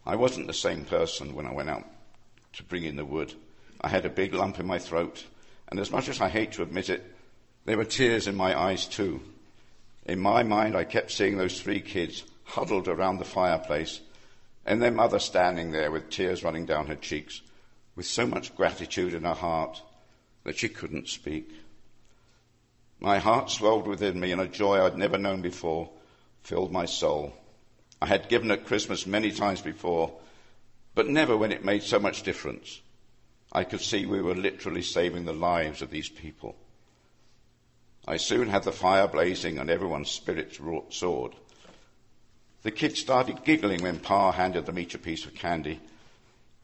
I 0.06 0.14
wasn't 0.14 0.46
the 0.46 0.54
same 0.54 0.84
person 0.84 1.34
when 1.34 1.46
I 1.46 1.52
went 1.52 1.68
out 1.68 1.84
to 2.54 2.62
bring 2.62 2.84
in 2.84 2.96
the 2.96 3.04
wood. 3.04 3.34
I 3.80 3.88
had 3.88 4.06
a 4.06 4.10
big 4.10 4.34
lump 4.34 4.60
in 4.60 4.66
my 4.66 4.78
throat, 4.78 5.24
and 5.68 5.80
as 5.80 5.90
much 5.90 6.08
as 6.08 6.20
I 6.20 6.28
hate 6.28 6.52
to 6.52 6.62
admit 6.62 6.90
it, 6.90 7.04
there 7.64 7.76
were 7.76 7.84
tears 7.84 8.28
in 8.28 8.36
my 8.36 8.58
eyes 8.58 8.86
too. 8.86 9.20
In 10.06 10.20
my 10.20 10.44
mind, 10.44 10.76
I 10.76 10.84
kept 10.84 11.10
seeing 11.10 11.36
those 11.36 11.60
three 11.60 11.80
kids 11.80 12.22
huddled 12.44 12.86
around 12.86 13.18
the 13.18 13.24
fireplace, 13.24 14.00
and 14.64 14.80
their 14.82 14.90
mother 14.90 15.18
standing 15.18 15.72
there 15.72 15.90
with 15.90 16.10
tears 16.10 16.44
running 16.44 16.66
down 16.66 16.86
her 16.86 16.96
cheeks 16.96 17.42
with 17.96 18.06
so 18.06 18.26
much 18.26 18.54
gratitude 18.56 19.14
in 19.14 19.24
her 19.24 19.34
heart 19.34 19.82
that 20.44 20.56
she 20.56 20.68
couldn't 20.68 21.08
speak. 21.08 21.50
My 22.98 23.18
heart 23.18 23.50
swelled 23.50 23.86
within 23.86 24.20
me, 24.20 24.32
and 24.32 24.40
a 24.40 24.46
joy 24.46 24.84
I'd 24.84 24.96
never 24.96 25.18
known 25.18 25.42
before 25.42 25.90
filled 26.42 26.72
my 26.72 26.86
soul. 26.86 27.34
I 28.00 28.06
had 28.06 28.28
given 28.28 28.50
at 28.50 28.66
Christmas 28.66 29.06
many 29.06 29.30
times 29.30 29.60
before, 29.60 30.12
but 30.94 31.08
never 31.08 31.36
when 31.36 31.52
it 31.52 31.64
made 31.64 31.82
so 31.82 31.98
much 31.98 32.22
difference. 32.22 32.80
I 33.52 33.64
could 33.64 33.80
see 33.80 34.06
we 34.06 34.22
were 34.22 34.34
literally 34.34 34.82
saving 34.82 35.24
the 35.24 35.32
lives 35.32 35.82
of 35.82 35.90
these 35.90 36.08
people. 36.08 36.56
I 38.06 38.16
soon 38.16 38.48
had 38.48 38.62
the 38.62 38.72
fire 38.72 39.08
blazing 39.08 39.58
and 39.58 39.68
everyone's 39.68 40.10
spirits 40.10 40.58
soared. 40.90 41.34
The 42.62 42.70
kids 42.70 43.00
started 43.00 43.44
giggling 43.44 43.82
when 43.82 44.00
Pa 44.00 44.32
handed 44.32 44.66
them 44.66 44.78
each 44.78 44.94
a 44.94 44.98
piece 44.98 45.24
of 45.24 45.34
candy, 45.34 45.80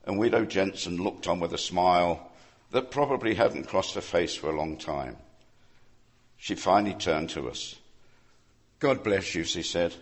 and 0.04 0.18
Widow 0.18 0.44
Jensen 0.44 1.02
looked 1.02 1.26
on 1.26 1.40
with 1.40 1.54
a 1.54 1.58
smile 1.58 2.30
that 2.70 2.90
probably 2.90 3.34
hadn't 3.34 3.68
crossed 3.68 3.94
her 3.94 4.00
face 4.00 4.34
for 4.34 4.50
a 4.50 4.56
long 4.56 4.76
time. 4.76 5.16
She 6.36 6.54
finally 6.54 6.94
turned 6.94 7.30
to 7.30 7.48
us. 7.48 7.76
God 8.78 9.02
bless 9.02 9.34
you, 9.34 9.44
she 9.44 9.62
said. 9.62 9.94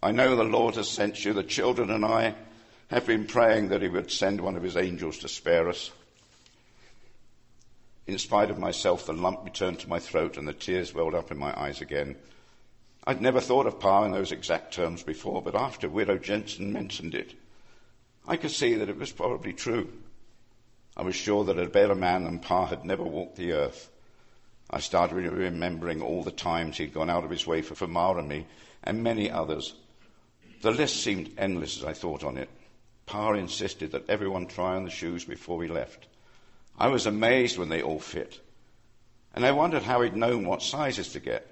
I 0.00 0.12
know 0.12 0.36
the 0.36 0.44
Lord 0.44 0.76
has 0.76 0.88
sent 0.88 1.24
you. 1.24 1.32
The 1.32 1.42
children 1.42 1.90
and 1.90 2.04
I 2.04 2.34
have 2.88 3.06
been 3.06 3.26
praying 3.26 3.68
that 3.68 3.82
He 3.82 3.88
would 3.88 4.10
send 4.10 4.40
one 4.40 4.56
of 4.56 4.62
His 4.62 4.76
angels 4.76 5.18
to 5.18 5.28
spare 5.28 5.68
us. 5.68 5.90
In 8.06 8.18
spite 8.18 8.50
of 8.50 8.58
myself, 8.58 9.06
the 9.06 9.12
lump 9.12 9.44
returned 9.44 9.80
to 9.80 9.88
my 9.88 9.98
throat 9.98 10.36
and 10.36 10.46
the 10.46 10.52
tears 10.52 10.94
welled 10.94 11.14
up 11.14 11.30
in 11.30 11.38
my 11.38 11.58
eyes 11.58 11.80
again. 11.80 12.16
I'd 13.04 13.20
never 13.20 13.40
thought 13.40 13.66
of 13.66 13.80
Pa 13.80 14.04
in 14.04 14.12
those 14.12 14.30
exact 14.30 14.74
terms 14.74 15.02
before, 15.02 15.42
but 15.42 15.56
after 15.56 15.88
Widow 15.88 16.18
Jensen 16.18 16.72
mentioned 16.72 17.14
it, 17.14 17.34
I 18.26 18.36
could 18.36 18.52
see 18.52 18.74
that 18.74 18.88
it 18.88 18.98
was 18.98 19.10
probably 19.10 19.52
true. 19.52 19.92
I 20.96 21.02
was 21.02 21.16
sure 21.16 21.44
that 21.44 21.58
a 21.58 21.68
better 21.68 21.96
man 21.96 22.24
than 22.24 22.38
Pa 22.38 22.66
had 22.66 22.84
never 22.84 23.02
walked 23.02 23.36
the 23.36 23.52
earth. 23.52 23.90
I 24.70 24.78
started 24.78 25.16
remembering 25.16 26.00
all 26.00 26.22
the 26.22 26.30
times 26.30 26.76
he'd 26.76 26.94
gone 26.94 27.10
out 27.10 27.24
of 27.24 27.30
his 27.30 27.46
way 27.46 27.62
for, 27.62 27.74
for 27.74 27.88
Ma 27.88 28.16
and 28.16 28.28
me, 28.28 28.46
and 28.84 29.02
many 29.02 29.30
others. 29.30 29.74
The 30.60 30.70
list 30.70 31.02
seemed 31.02 31.32
endless 31.36 31.78
as 31.78 31.84
I 31.84 31.94
thought 31.94 32.22
on 32.22 32.36
it. 32.36 32.48
Pa 33.06 33.32
insisted 33.32 33.92
that 33.92 34.08
everyone 34.08 34.46
try 34.46 34.76
on 34.76 34.84
the 34.84 34.90
shoes 34.90 35.24
before 35.24 35.56
we 35.56 35.66
left. 35.66 36.06
I 36.78 36.86
was 36.88 37.06
amazed 37.06 37.58
when 37.58 37.68
they 37.68 37.82
all 37.82 37.98
fit, 37.98 38.40
and 39.34 39.44
I 39.44 39.50
wondered 39.50 39.82
how 39.82 40.02
he'd 40.02 40.16
known 40.16 40.46
what 40.46 40.62
sizes 40.62 41.12
to 41.12 41.20
get. 41.20 41.48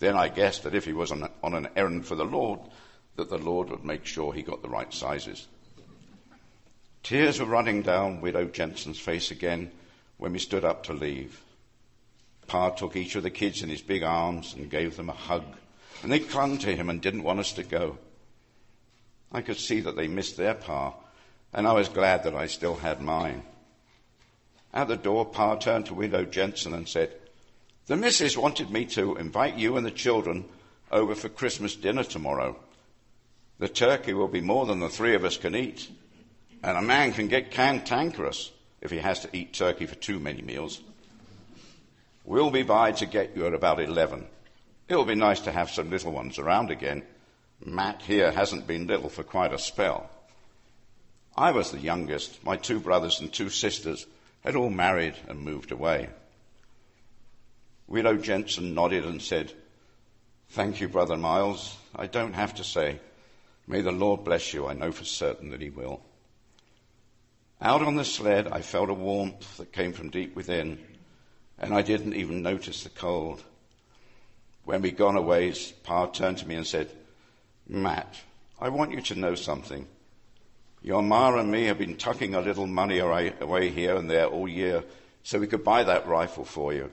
Then 0.00 0.16
I 0.16 0.28
guessed 0.28 0.64
that 0.64 0.74
if 0.74 0.86
he 0.86 0.92
was 0.92 1.12
on, 1.12 1.30
on 1.42 1.54
an 1.54 1.68
errand 1.76 2.06
for 2.06 2.16
the 2.16 2.24
Lord, 2.24 2.58
that 3.16 3.28
the 3.28 3.38
Lord 3.38 3.70
would 3.70 3.84
make 3.84 4.06
sure 4.06 4.32
he 4.32 4.42
got 4.42 4.62
the 4.62 4.68
right 4.68 4.92
sizes. 4.92 5.46
Tears 7.02 7.38
were 7.38 7.46
running 7.46 7.82
down 7.82 8.20
Widow 8.20 8.46
Jensen's 8.46 8.98
face 8.98 9.30
again 9.30 9.70
when 10.16 10.32
we 10.32 10.38
stood 10.38 10.64
up 10.64 10.84
to 10.84 10.94
leave. 10.94 11.42
Pa 12.46 12.70
took 12.70 12.96
each 12.96 13.14
of 13.14 13.22
the 13.22 13.30
kids 13.30 13.62
in 13.62 13.68
his 13.68 13.82
big 13.82 14.02
arms 14.02 14.54
and 14.54 14.70
gave 14.70 14.96
them 14.96 15.10
a 15.10 15.14
hug, 15.14 15.44
and 16.02 16.10
they 16.10 16.18
clung 16.18 16.58
to 16.58 16.74
him 16.74 16.88
and 16.90 17.00
didn't 17.00 17.22
want 17.22 17.40
us 17.40 17.52
to 17.52 17.62
go. 17.62 17.98
I 19.30 19.42
could 19.42 19.58
see 19.58 19.80
that 19.80 19.96
they 19.96 20.08
missed 20.08 20.36
their 20.36 20.54
Pa, 20.54 20.94
and 21.52 21.66
I 21.66 21.74
was 21.74 21.88
glad 21.88 22.24
that 22.24 22.34
I 22.34 22.46
still 22.46 22.76
had 22.76 23.02
mine. 23.02 23.42
At 24.72 24.88
the 24.88 24.96
door, 24.96 25.26
Pa 25.26 25.56
turned 25.56 25.86
to 25.86 25.94
Widow 25.94 26.24
Jensen 26.24 26.72
and 26.72 26.88
said, 26.88 27.12
The 27.86 27.96
missus 27.96 28.36
wanted 28.36 28.70
me 28.70 28.84
to 28.86 29.16
invite 29.16 29.56
you 29.56 29.76
and 29.76 29.84
the 29.84 29.90
children 29.90 30.44
over 30.90 31.14
for 31.14 31.28
Christmas 31.28 31.76
dinner 31.76 32.04
tomorrow. 32.04 32.56
The 33.58 33.68
turkey 33.68 34.14
will 34.14 34.28
be 34.28 34.40
more 34.40 34.66
than 34.66 34.80
the 34.80 34.88
three 34.88 35.14
of 35.14 35.24
us 35.24 35.36
can 35.36 35.54
eat. 35.54 35.88
And 36.62 36.76
a 36.76 36.82
man 36.82 37.12
can 37.12 37.28
get 37.28 37.50
cantankerous 37.50 38.50
if 38.80 38.90
he 38.90 38.98
has 38.98 39.20
to 39.20 39.36
eat 39.36 39.52
turkey 39.52 39.86
for 39.86 39.94
too 39.94 40.18
many 40.18 40.42
meals. 40.42 40.80
We'll 42.24 42.50
be 42.50 42.62
by 42.62 42.92
to 42.92 43.06
get 43.06 43.36
you 43.36 43.46
at 43.46 43.54
about 43.54 43.80
11. 43.80 44.26
It'll 44.88 45.04
be 45.04 45.14
nice 45.14 45.40
to 45.40 45.52
have 45.52 45.70
some 45.70 45.90
little 45.90 46.12
ones 46.12 46.38
around 46.38 46.70
again. 46.70 47.02
Matt 47.64 48.02
here 48.02 48.30
hasn't 48.30 48.66
been 48.66 48.86
little 48.86 49.08
for 49.08 49.22
quite 49.22 49.52
a 49.52 49.58
spell. 49.58 50.10
I 51.36 51.52
was 51.52 51.70
the 51.70 51.78
youngest. 51.78 52.44
My 52.44 52.56
two 52.56 52.80
brothers 52.80 53.20
and 53.20 53.32
two 53.32 53.50
sisters 53.50 54.06
had 54.42 54.56
all 54.56 54.70
married 54.70 55.14
and 55.28 55.40
moved 55.40 55.70
away. 55.70 56.08
Widow 57.90 58.18
Jensen 58.18 58.72
nodded 58.72 59.04
and 59.04 59.20
said, 59.20 59.52
Thank 60.50 60.80
you, 60.80 60.88
Brother 60.88 61.16
Miles. 61.16 61.76
I 61.94 62.06
don't 62.06 62.34
have 62.34 62.54
to 62.54 62.64
say. 62.64 63.00
May 63.66 63.80
the 63.80 63.90
Lord 63.90 64.22
bless 64.22 64.54
you. 64.54 64.68
I 64.68 64.74
know 64.74 64.92
for 64.92 65.04
certain 65.04 65.50
that 65.50 65.60
He 65.60 65.70
will. 65.70 66.00
Out 67.60 67.82
on 67.82 67.96
the 67.96 68.04
sled, 68.04 68.46
I 68.46 68.62
felt 68.62 68.90
a 68.90 68.94
warmth 68.94 69.56
that 69.56 69.72
came 69.72 69.92
from 69.92 70.10
deep 70.10 70.36
within, 70.36 70.78
and 71.58 71.74
I 71.74 71.82
didn't 71.82 72.14
even 72.14 72.42
notice 72.42 72.84
the 72.84 72.90
cold. 72.90 73.42
When 74.64 74.82
we'd 74.82 74.96
gone 74.96 75.16
away, 75.16 75.52
Pa 75.82 76.06
turned 76.06 76.38
to 76.38 76.48
me 76.48 76.54
and 76.54 76.66
said, 76.66 76.90
Matt, 77.66 78.20
I 78.60 78.68
want 78.68 78.92
you 78.92 79.00
to 79.00 79.18
know 79.18 79.34
something. 79.34 79.86
Your 80.80 81.02
ma 81.02 81.36
and 81.36 81.50
me 81.50 81.64
have 81.64 81.78
been 81.78 81.96
tucking 81.96 82.36
a 82.36 82.40
little 82.40 82.68
money 82.68 82.98
away 82.98 83.68
here 83.70 83.96
and 83.96 84.08
there 84.08 84.26
all 84.26 84.48
year 84.48 84.84
so 85.24 85.40
we 85.40 85.48
could 85.48 85.64
buy 85.64 85.82
that 85.82 86.06
rifle 86.06 86.44
for 86.44 86.72
you. 86.72 86.90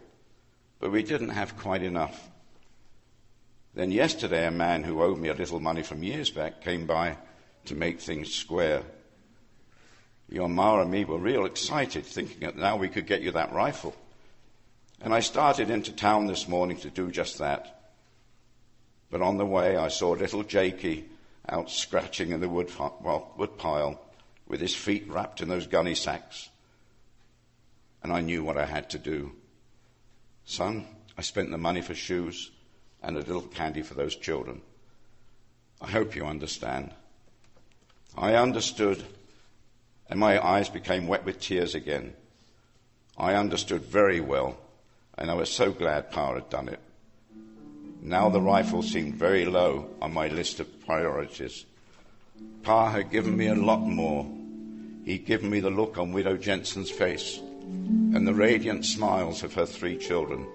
But 0.80 0.92
we 0.92 1.04
didn't 1.04 1.30
have 1.30 1.58
quite 1.58 1.84
enough. 1.84 2.30
Then 3.74 3.92
yesterday, 3.92 4.48
a 4.48 4.52
man 4.52 4.84
who 4.84 5.02
owed 5.02 5.20
me 5.20 5.30
a 5.30 5.34
little 5.34 5.60
money 5.60 5.84
from 5.84 6.04
years 6.04 6.30
back 6.30 6.62
came 6.62 6.86
by 6.86 7.18
to 7.66 7.76
make 7.76 8.00
things 8.00 8.34
square. 8.34 8.84
Your 10.30 10.50
ma 10.50 10.82
and 10.82 10.92
me 10.92 11.06
were 11.06 11.18
real 11.18 11.46
excited, 11.46 12.06
thinking 12.06 12.40
that 12.42 12.58
now 12.58 12.78
we 12.78 12.90
could 12.90 13.08
get 13.08 13.22
you 13.22 13.32
that 13.32 13.54
rifle. 13.54 13.96
And 15.02 15.14
I 15.14 15.20
started 15.20 15.70
into 15.70 15.92
town 15.92 16.28
this 16.28 16.48
morning 16.48 16.78
to 16.78 16.90
do 16.90 17.12
just 17.12 17.38
that. 17.38 17.92
But 19.10 19.22
on 19.22 19.38
the 19.38 19.46
way, 19.46 19.78
I 19.78 19.88
saw 19.88 20.12
little 20.12 20.44
Jakey 20.44 21.06
out 21.48 21.70
scratching 21.70 22.32
in 22.32 22.42
the 22.42 22.50
wood, 22.50 22.72
well, 22.78 23.34
wood 23.38 23.58
pile 23.58 24.02
with 24.48 24.60
his 24.60 24.76
feet 24.76 25.08
wrapped 25.08 25.42
in 25.42 25.50
those 25.50 25.68
gunny 25.68 25.96
sacks. 25.96 26.50
And 28.04 28.12
I 28.12 28.22
knew 28.22 28.44
what 28.44 28.58
I 28.58 28.66
had 28.66 28.90
to 28.92 29.00
do. 29.00 29.32
Son, 30.48 30.88
I 31.18 31.22
spent 31.24 31.52
the 31.52 31.58
money 31.58 31.82
for 31.82 31.94
shoes 31.94 32.52
and 33.04 33.18
a 33.18 33.20
little 33.20 33.42
candy 33.42 33.82
for 33.82 33.96
those 33.96 34.16
children. 34.16 34.62
I 35.82 35.92
hope 35.92 36.16
you 36.16 36.26
understand. 36.26 36.94
I 38.18 38.34
understood 38.36 39.04
and 40.10 40.18
my 40.18 40.44
eyes 40.44 40.70
became 40.70 41.06
wet 41.06 41.26
with 41.26 41.42
tears 41.42 41.76
again. 41.76 42.14
I 43.18 43.34
understood 43.34 43.82
very 43.82 44.22
well, 44.22 44.58
and 45.18 45.30
I 45.30 45.34
was 45.34 45.50
so 45.50 45.74
glad 45.74 46.12
Pa 46.12 46.36
had 46.36 46.50
done 46.50 46.70
it. 46.70 46.80
Now 48.02 48.30
the 48.30 48.40
rifle 48.40 48.84
seemed 48.84 49.16
very 49.16 49.44
low 49.44 49.90
on 50.02 50.14
my 50.14 50.30
list 50.30 50.62
of 50.62 50.86
priorities. 50.86 51.66
Pa 52.64 52.90
had 52.92 53.12
given 53.12 53.36
me 53.36 53.48
a 53.48 53.56
lot 53.56 53.82
more. 53.82 54.26
He'd 55.04 55.26
given 55.26 55.50
me 55.50 55.60
the 55.60 55.70
look 55.70 55.98
on 55.98 56.14
Widow 56.14 56.38
Jensen's 56.38 56.90
face 56.90 57.42
and 58.16 58.28
the 58.28 58.34
radiant 58.34 58.86
smiles 58.86 59.44
of 59.44 59.54
her 59.54 59.66
three 59.66 59.98
children. 59.98 60.48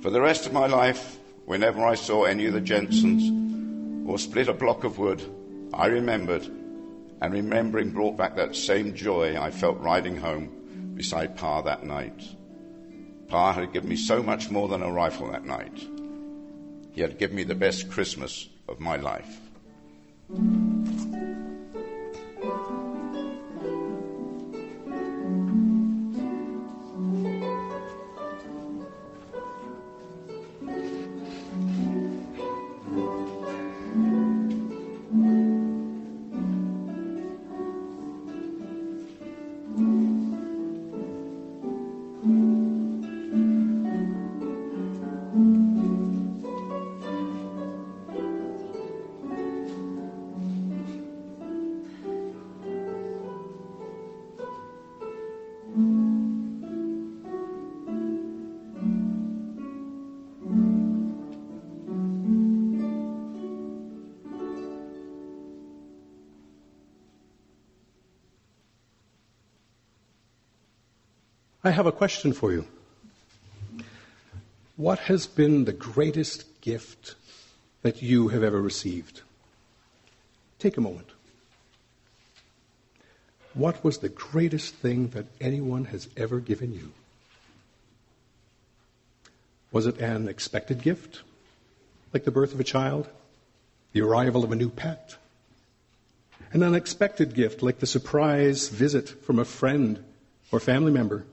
For 0.00 0.10
the 0.10 0.20
rest 0.20 0.46
of 0.46 0.52
my 0.52 0.66
life, 0.66 1.18
whenever 1.44 1.84
I 1.84 1.94
saw 1.94 2.24
any 2.24 2.46
of 2.46 2.52
the 2.52 2.60
Jensens 2.60 4.08
or 4.08 4.18
split 4.18 4.48
a 4.48 4.52
block 4.52 4.84
of 4.84 4.98
wood, 4.98 5.22
I 5.72 5.86
remembered 5.86 6.44
and 7.20 7.32
remembering 7.32 7.90
brought 7.90 8.16
back 8.16 8.36
that 8.36 8.54
same 8.54 8.94
joy 8.94 9.40
I 9.40 9.50
felt 9.50 9.78
riding 9.80 10.16
home 10.16 10.94
beside 10.94 11.36
Pa 11.36 11.62
that 11.62 11.84
night. 11.84 12.22
Pa 13.28 13.52
had 13.52 13.72
given 13.72 13.88
me 13.88 13.96
so 13.96 14.22
much 14.22 14.50
more 14.50 14.68
than 14.68 14.82
a 14.82 14.92
rifle 14.92 15.30
that 15.30 15.44
night. 15.44 15.84
He 16.92 17.00
had 17.00 17.18
given 17.18 17.36
me 17.36 17.44
the 17.44 17.54
best 17.54 17.90
Christmas 17.90 18.48
of 18.68 18.80
my 18.80 18.96
life. 18.96 19.40
I 71.68 71.72
have 71.72 71.84
a 71.84 71.92
question 71.92 72.32
for 72.32 72.50
you. 72.50 72.64
What 74.76 75.00
has 75.00 75.26
been 75.26 75.66
the 75.66 75.74
greatest 75.74 76.62
gift 76.62 77.14
that 77.82 78.00
you 78.00 78.28
have 78.28 78.42
ever 78.42 78.58
received? 78.58 79.20
Take 80.58 80.78
a 80.78 80.80
moment. 80.80 81.08
What 83.52 83.84
was 83.84 83.98
the 83.98 84.08
greatest 84.08 84.76
thing 84.76 85.08
that 85.08 85.26
anyone 85.42 85.84
has 85.92 86.08
ever 86.16 86.40
given 86.40 86.72
you? 86.72 86.92
Was 89.70 89.84
it 89.84 89.98
an 89.98 90.26
expected 90.26 90.80
gift, 90.80 91.20
like 92.14 92.24
the 92.24 92.30
birth 92.30 92.54
of 92.54 92.60
a 92.60 92.64
child, 92.64 93.08
the 93.92 94.00
arrival 94.00 94.42
of 94.42 94.52
a 94.52 94.56
new 94.56 94.70
pet? 94.70 95.16
An 96.50 96.62
unexpected 96.62 97.34
gift, 97.34 97.62
like 97.62 97.80
the 97.80 97.86
surprise 97.86 98.70
visit 98.70 99.10
from 99.22 99.38
a 99.38 99.44
friend 99.44 100.02
or 100.50 100.60
family 100.60 100.92
member? 100.92 101.26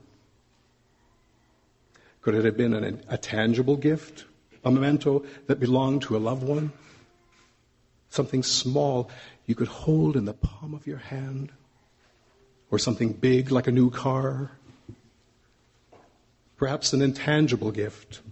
Could 2.26 2.34
it 2.34 2.44
have 2.44 2.56
been 2.56 2.74
an, 2.74 3.04
a 3.06 3.16
tangible 3.16 3.76
gift, 3.76 4.24
a 4.64 4.70
memento 4.72 5.24
that 5.46 5.60
belonged 5.60 6.02
to 6.02 6.16
a 6.16 6.18
loved 6.18 6.42
one? 6.42 6.72
Something 8.10 8.42
small 8.42 9.08
you 9.46 9.54
could 9.54 9.68
hold 9.68 10.16
in 10.16 10.24
the 10.24 10.34
palm 10.34 10.74
of 10.74 10.88
your 10.88 10.96
hand? 10.96 11.52
Or 12.68 12.80
something 12.80 13.12
big 13.12 13.52
like 13.52 13.68
a 13.68 13.70
new 13.70 13.90
car? 13.90 14.50
Perhaps 16.56 16.92
an 16.92 17.00
intangible 17.00 17.70
gift. 17.70 18.22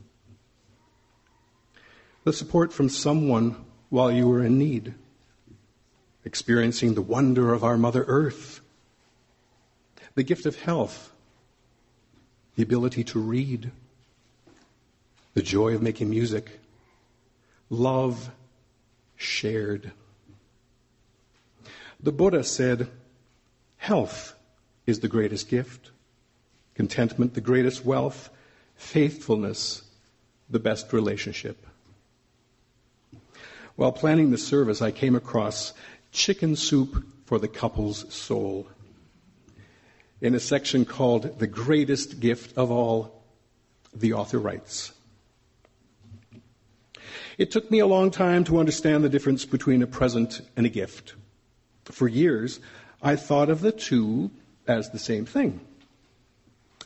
The 2.24 2.32
support 2.32 2.72
from 2.72 2.88
someone 2.88 3.64
while 3.90 4.11
you 4.11 4.26
were 4.26 4.45
in 4.45 4.59
need. 4.59 4.95
Experiencing 6.24 6.95
the 6.95 7.01
wonder 7.01 7.55
of 7.55 7.62
our 7.62 7.78
Mother 7.78 8.05
Earth. 8.09 8.61
The 10.16 10.24
gift 10.24 10.47
of 10.47 10.61
health. 10.61 11.12
The 12.57 12.64
ability 12.64 13.05
to 13.05 13.20
read 13.20 13.70
the 15.35 15.43
joy 15.43 15.74
of 15.74 15.82
making 15.82 16.11
music, 16.11 16.61
love 17.68 18.30
shared. 19.16 19.93
The 22.01 22.12
Buddha 22.12 22.45
said, 22.45 22.89
Health 23.76 24.35
is 24.87 25.01
the 25.01 25.09
greatest 25.09 25.49
gift, 25.49 25.91
contentment 26.74 27.35
the 27.35 27.41
greatest 27.41 27.85
wealth, 27.85 28.30
faithfulness 28.76 29.82
the 30.49 30.59
best 30.59 30.93
relationship. 30.93 31.66
While 33.76 33.93
planning 33.93 34.30
the 34.30 34.39
service, 34.39 34.80
I 34.80 34.91
came 34.91 35.16
across 35.16 35.72
Chicken 36.12 36.55
Soup 36.55 37.05
for 37.26 37.39
the 37.39 37.49
Couple's 37.49 38.12
Soul 38.14 38.68
in 40.20 40.35
a 40.35 40.41
section 40.41 40.85
called 40.85 41.39
The 41.39 41.47
Greatest 41.47 42.20
Gift 42.20 42.57
of 42.57 42.70
All, 42.70 43.22
the 43.93 44.14
author 44.14 44.39
writes. 44.39 44.93
It 47.37 47.51
took 47.51 47.70
me 47.70 47.80
a 47.80 47.87
long 47.87 48.11
time 48.12 48.45
to 48.45 48.59
understand 48.59 49.03
the 49.03 49.09
difference 49.09 49.45
between 49.45 49.82
a 49.82 49.89
present 49.89 50.41
and 50.57 50.64
a 50.64 50.68
gift. 50.68 51.14
For 51.85 52.07
years, 52.07 52.61
I 53.03 53.16
thought 53.16 53.51
of 53.51 53.61
the 53.61 53.72
two 53.72 54.30
as 54.68 54.91
the 54.91 55.01
same 55.01 55.26
thing. 55.26 55.61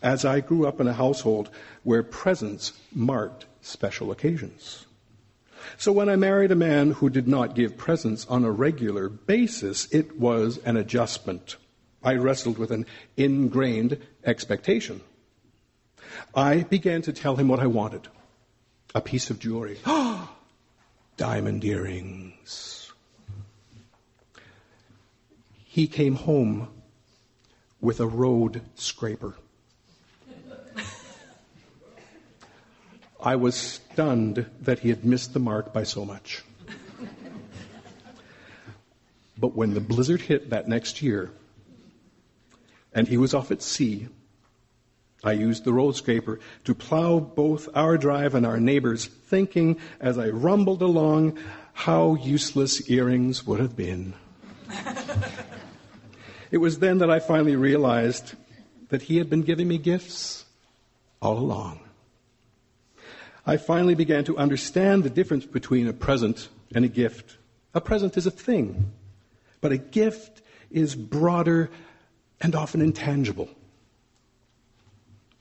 As 0.03 0.25
I 0.25 0.41
grew 0.41 0.67
up 0.67 0.81
in 0.81 0.89
a 0.89 0.93
household 0.95 1.51
where 1.83 2.03
presents 2.03 2.73
marked 2.95 3.47
special 3.61 4.11
occasions. 4.11 4.87
So 5.77 5.93
when 5.93 6.09
I 6.09 6.17
married 6.17 6.51
a 6.51 6.57
man 6.57 6.93
who 6.93 7.11
did 7.11 7.29
not 7.29 7.55
give 7.55 7.77
presents 7.77 8.27
on 8.27 8.45
a 8.45 8.51
regular 8.51 9.11
basis, 9.11 9.87
it 9.93 10.19
was 10.19 10.59
an 10.59 10.77
adjustment. 10.77 11.57
I 12.03 12.15
wrestled 12.15 12.57
with 12.57 12.71
an 12.71 12.87
ingrained 13.17 13.99
expectation. 14.25 15.03
I 16.35 16.63
began 16.63 17.03
to 17.03 17.13
tell 17.13 17.37
him 17.37 17.49
what 17.49 17.61
I 17.61 17.67
wanted. 17.67 18.09
A 18.95 19.03
piece 19.03 19.29
of 19.29 19.41
jewelry. 19.41 19.79
diamond 21.19 21.65
earrings. 21.65 22.93
He 25.65 25.87
came 25.87 26.15
home 26.15 26.69
with 27.81 28.01
a 28.01 28.07
road 28.07 28.63
scraper. 28.77 29.35
I 33.21 33.35
was 33.35 33.57
stunned 33.57 34.47
that 34.61 34.79
he 34.79 34.89
had 34.89 35.05
missed 35.05 35.35
the 35.35 35.41
mark 35.41 35.73
by 35.73 35.83
so 35.83 36.05
much. 36.05 36.45
But 39.37 39.55
when 39.55 39.75
the 39.75 39.81
blizzard 39.81 40.21
hit 40.21 40.51
that 40.51 40.69
next 40.69 41.03
year, 41.03 41.31
and 42.95 43.07
he 43.07 43.17
was 43.17 43.35
off 43.35 43.51
at 43.51 43.61
sea. 43.61 44.09
I 45.25 45.33
used 45.33 45.65
the 45.65 45.73
road 45.73 45.97
scraper 45.97 46.39
to 46.65 46.75
plow 46.75 47.19
both 47.19 47.69
our 47.75 47.99
drive 47.99 48.35
and 48.35 48.47
our 48.47 48.61
neighbors, 48.61 49.07
thinking 49.07 49.79
as 50.01 50.17
I 50.19 50.29
rumbled 50.29 50.83
along 50.83 51.39
how 51.73 52.15
useless 52.15 52.89
earrings 52.89 53.47
would 53.47 53.59
have 53.59 53.77
been. 53.77 54.15
it 56.51 56.59
was 56.59 56.79
then 56.79 56.99
that 56.99 57.11
I 57.11 57.19
finally 57.19 57.57
realized 57.57 58.35
that 58.91 59.03
he 59.03 59.19
had 59.19 59.29
been 59.29 59.43
giving 59.43 59.69
me 59.69 59.79
gifts 59.79 60.45
all 61.21 61.39
along. 61.39 61.81
I 63.45 63.57
finally 63.57 63.95
began 63.95 64.25
to 64.25 64.37
understand 64.37 65.03
the 65.03 65.11
difference 65.11 65.47
between 65.47 65.89
a 65.89 65.93
present 65.93 66.49
and 66.75 66.85
a 66.85 66.89
gift. 66.89 67.39
A 67.75 67.81
present 67.81 68.17
is 68.17 68.27
a 68.27 68.31
thing, 68.31 68.93
but 69.61 69.73
a 69.73 69.79
gift 69.79 70.43
is 70.71 70.95
broader 70.95 71.71
and 72.41 72.55
often 72.55 72.81
intangible. 72.81 73.49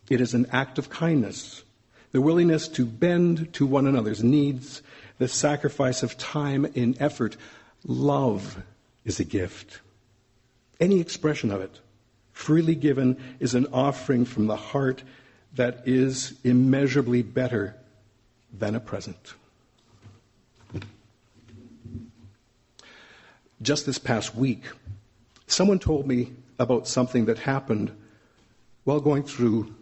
It 0.10 0.22
is 0.22 0.34
an 0.34 0.48
act 0.52 0.78
of 0.78 0.90
kindness, 0.90 1.64
the 2.12 2.22
willingness 2.22 2.68
to 2.70 2.86
bend 2.86 3.54
to 3.54 3.66
one 3.66 3.88
another's 3.88 4.24
needs, 4.24 4.82
the 5.18 5.28
sacrifice 5.28 6.04
of 6.04 6.18
time 6.18 6.66
in 6.74 6.96
effort. 7.00 7.36
Love 7.86 8.64
is 9.04 9.20
a 9.20 9.26
gift. 9.26 9.82
Any 10.80 11.00
expression 11.00 11.52
of 11.52 11.62
it, 11.62 11.80
freely 12.32 12.76
given, 12.76 13.18
is 13.40 13.54
an 13.54 13.68
offering 13.74 14.26
from 14.26 14.48
the 14.48 14.56
heart 14.56 15.04
that 15.56 15.82
is 15.86 16.34
immeasurably 16.44 17.24
better 17.24 17.76
than 18.54 18.76
a 18.76 18.80
present. 18.80 19.34
Just 23.62 23.88
this 23.88 23.98
past 23.98 24.36
week, 24.36 24.66
someone 25.48 25.80
told 25.80 26.08
me 26.08 26.32
about 26.60 26.88
something 26.88 27.26
that 27.26 27.40
happened 27.40 27.92
while 28.84 29.00
going 29.00 29.24
through 29.24 29.74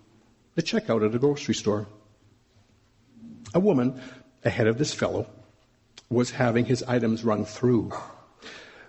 the 0.56 0.64
checkout 0.64 1.06
at 1.06 1.14
a 1.14 1.20
grocery 1.20 1.54
store. 1.54 1.88
A 3.54 3.60
woman 3.60 4.02
ahead 4.44 4.68
of 4.68 4.78
this 4.78 4.94
fellow 4.94 5.28
was 6.10 6.32
having 6.32 6.66
his 6.66 6.84
items 6.84 7.24
run 7.24 7.46
through. 7.46 7.92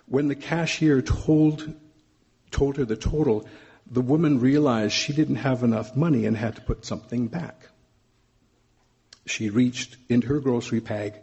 When 0.07 0.27
the 0.27 0.35
cashier 0.35 1.01
told, 1.01 1.73
told 2.51 2.77
her 2.77 2.85
the 2.85 2.95
total, 2.95 3.47
the 3.89 4.01
woman 4.01 4.39
realized 4.39 4.93
she 4.93 5.13
didn't 5.13 5.37
have 5.37 5.63
enough 5.63 5.95
money 5.95 6.25
and 6.25 6.35
had 6.35 6.55
to 6.55 6.61
put 6.61 6.85
something 6.85 7.27
back. 7.27 7.67
She 9.25 9.49
reached 9.49 9.97
into 10.07 10.27
her 10.27 10.39
grocery 10.39 10.79
bag 10.79 11.15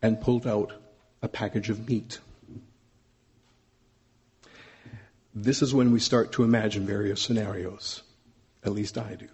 and 0.00 0.20
pulled 0.20 0.46
out 0.46 0.72
a 1.20 1.28
package 1.28 1.68
of 1.68 1.88
meat. 1.88 2.18
This 5.34 5.62
is 5.62 5.74
when 5.74 5.92
we 5.92 6.00
start 6.00 6.32
to 6.32 6.44
imagine 6.44 6.86
various 6.86 7.20
scenarios. 7.20 8.02
At 8.64 8.72
least 8.72 8.98
I 8.98 9.14
do. 9.14 9.28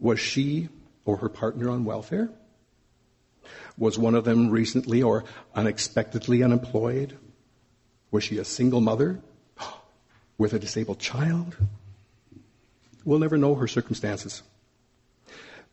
Was 0.00 0.20
she 0.20 0.68
or 1.04 1.16
her 1.18 1.28
partner 1.28 1.70
on 1.70 1.84
welfare? 1.84 2.30
Was 3.76 3.98
one 3.98 4.14
of 4.14 4.24
them 4.24 4.50
recently 4.50 5.02
or 5.02 5.24
unexpectedly 5.54 6.42
unemployed? 6.42 7.16
Was 8.10 8.24
she 8.24 8.38
a 8.38 8.44
single 8.44 8.80
mother 8.80 9.20
with 10.36 10.52
a 10.52 10.58
disabled 10.58 10.98
child? 10.98 11.56
We'll 13.04 13.18
never 13.18 13.38
know 13.38 13.54
her 13.54 13.68
circumstances. 13.68 14.42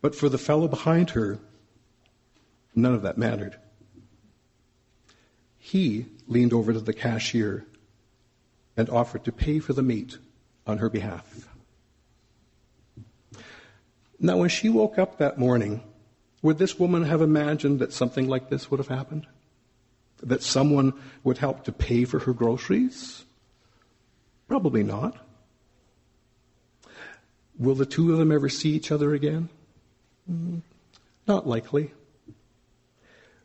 But 0.00 0.14
for 0.14 0.28
the 0.28 0.38
fellow 0.38 0.68
behind 0.68 1.10
her, 1.10 1.38
none 2.74 2.94
of 2.94 3.02
that 3.02 3.18
mattered. 3.18 3.56
He 5.58 6.06
leaned 6.28 6.52
over 6.52 6.72
to 6.72 6.80
the 6.80 6.92
cashier 6.92 7.66
and 8.76 8.88
offered 8.88 9.24
to 9.24 9.32
pay 9.32 9.58
for 9.58 9.72
the 9.72 9.82
meat 9.82 10.18
on 10.66 10.78
her 10.78 10.88
behalf. 10.88 11.48
Now, 14.18 14.38
when 14.38 14.48
she 14.48 14.68
woke 14.68 14.98
up 14.98 15.18
that 15.18 15.38
morning, 15.38 15.82
would 16.42 16.58
this 16.58 16.78
woman 16.78 17.04
have 17.04 17.20
imagined 17.20 17.80
that 17.80 17.92
something 17.92 18.28
like 18.28 18.48
this 18.48 18.70
would 18.70 18.78
have 18.78 18.88
happened? 18.88 19.26
That 20.22 20.42
someone 20.42 20.94
would 21.22 21.38
help 21.38 21.64
to 21.64 21.72
pay 21.72 22.04
for 22.04 22.20
her 22.20 22.32
groceries? 22.32 23.24
Probably 24.48 24.82
not. 24.82 25.16
Will 27.58 27.74
the 27.74 27.86
two 27.86 28.12
of 28.12 28.18
them 28.18 28.32
ever 28.32 28.48
see 28.48 28.70
each 28.70 28.90
other 28.90 29.14
again? 29.14 29.48
Mm, 30.30 30.62
not 31.26 31.46
likely. 31.46 31.92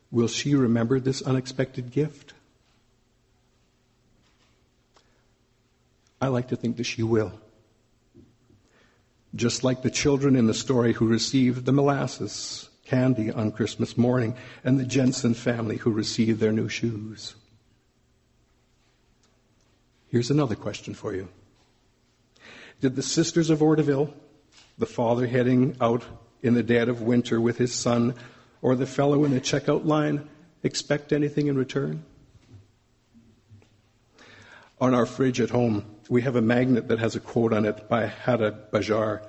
Will 0.09 0.27
she 0.27 0.55
remember 0.55 0.99
this 0.99 1.21
unexpected 1.21 1.91
gift? 1.91 2.33
I 6.19 6.27
like 6.27 6.49
to 6.49 6.55
think 6.55 6.77
that 6.77 6.83
she 6.83 7.03
will 7.03 7.33
just 9.35 9.63
like 9.63 9.81
the 9.81 9.91
children 9.91 10.35
in 10.35 10.47
the 10.47 10.53
story 10.53 10.93
who 10.93 11.07
received 11.07 11.65
the 11.65 11.71
molasses 11.71 12.69
candy 12.85 13.31
on 13.31 13.51
Christmas 13.51 13.97
morning 13.97 14.35
and 14.63 14.79
the 14.79 14.85
Jensen 14.85 15.33
family 15.33 15.77
who 15.77 15.91
received 15.91 16.39
their 16.39 16.51
new 16.51 16.67
shoes. 16.67 17.35
Here's 20.09 20.29
another 20.29 20.55
question 20.55 20.93
for 20.93 21.15
you. 21.15 21.29
Did 22.81 22.97
the 22.97 23.03
sisters 23.03 23.49
of 23.49 23.59
Orteville, 23.59 24.11
the 24.77 24.85
father 24.85 25.25
heading 25.25 25.77
out 25.79 26.03
in 26.41 26.53
the 26.53 26.63
dead 26.63 26.89
of 26.89 27.01
winter 27.01 27.39
with 27.39 27.57
his 27.57 27.73
son, 27.73 28.15
or 28.61 28.75
the 28.75 28.85
fellow 28.85 29.23
in 29.23 29.31
the 29.31 29.39
checkout 29.39 29.85
line 29.85 30.27
expect 30.63 31.13
anything 31.13 31.47
in 31.47 31.57
return? 31.57 32.03
On 34.81 34.95
our 34.95 35.05
fridge 35.05 35.39
at 35.39 35.51
home, 35.51 35.85
we 36.09 36.23
have 36.23 36.35
a 36.35 36.41
magnet 36.41 36.87
that 36.87 36.97
has 36.97 37.15
a 37.15 37.19
quote 37.19 37.53
on 37.53 37.65
it 37.65 37.87
by 37.87 38.07
Hada 38.07 38.67
Bejar. 38.71 39.23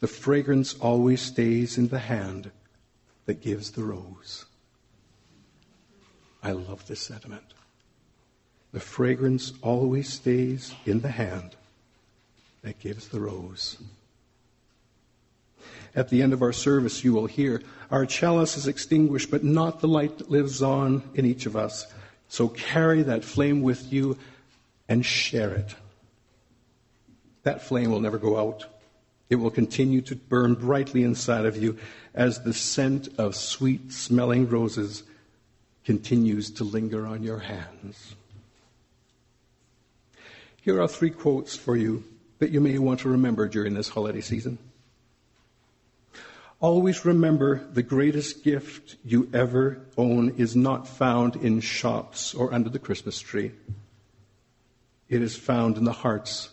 The 0.00 0.08
fragrance 0.08 0.74
always 0.74 1.22
stays 1.22 1.78
in 1.78 1.86
the 1.88 2.00
hand 2.00 2.50
that 3.26 3.40
gives 3.40 3.70
the 3.70 3.84
rose. 3.84 4.46
I 6.42 6.50
love 6.50 6.88
this 6.88 7.00
sentiment. 7.00 7.54
The 8.72 8.80
fragrance 8.80 9.52
always 9.62 10.12
stays 10.12 10.74
in 10.84 11.00
the 11.00 11.12
hand 11.12 11.54
that 12.62 12.80
gives 12.80 13.08
the 13.08 13.20
rose. 13.20 13.78
At 15.94 16.08
the 16.08 16.20
end 16.20 16.32
of 16.32 16.42
our 16.42 16.52
service, 16.52 17.04
you 17.04 17.12
will 17.14 17.26
hear 17.26 17.62
our 17.92 18.06
chalice 18.06 18.56
is 18.56 18.66
extinguished, 18.66 19.30
but 19.30 19.44
not 19.44 19.80
the 19.80 19.88
light 19.88 20.18
that 20.18 20.32
lives 20.32 20.62
on 20.62 21.08
in 21.14 21.24
each 21.24 21.46
of 21.46 21.54
us. 21.54 21.86
So 22.28 22.48
carry 22.48 23.04
that 23.04 23.24
flame 23.24 23.62
with 23.62 23.92
you 23.92 24.18
and 24.88 25.04
share 25.04 25.54
it. 25.54 25.74
That 27.42 27.62
flame 27.62 27.90
will 27.90 28.00
never 28.00 28.18
go 28.18 28.38
out. 28.38 28.66
It 29.28 29.36
will 29.36 29.50
continue 29.50 30.00
to 30.02 30.16
burn 30.16 30.54
brightly 30.54 31.02
inside 31.02 31.46
of 31.46 31.56
you 31.56 31.78
as 32.14 32.42
the 32.42 32.52
scent 32.52 33.08
of 33.18 33.34
sweet 33.34 33.92
smelling 33.92 34.48
roses 34.48 35.02
continues 35.84 36.50
to 36.50 36.64
linger 36.64 37.06
on 37.06 37.22
your 37.22 37.38
hands. 37.38 38.14
Here 40.60 40.80
are 40.80 40.88
three 40.88 41.10
quotes 41.10 41.54
for 41.54 41.76
you 41.76 42.02
that 42.38 42.50
you 42.50 42.60
may 42.60 42.78
want 42.78 43.00
to 43.00 43.08
remember 43.08 43.48
during 43.48 43.74
this 43.74 43.88
holiday 43.88 44.20
season. 44.20 44.58
Always 46.58 47.04
remember 47.04 47.64
the 47.72 47.82
greatest 47.82 48.42
gift 48.42 48.96
you 49.04 49.28
ever 49.32 49.78
own 49.96 50.30
is 50.38 50.56
not 50.56 50.88
found 50.88 51.36
in 51.36 51.60
shops 51.60 52.34
or 52.34 52.52
under 52.52 52.70
the 52.70 52.78
Christmas 52.78 53.20
tree. 53.20 53.52
It 55.08 55.22
is 55.22 55.36
found 55.36 55.76
in 55.76 55.84
the 55.84 55.92
hearts 55.92 56.50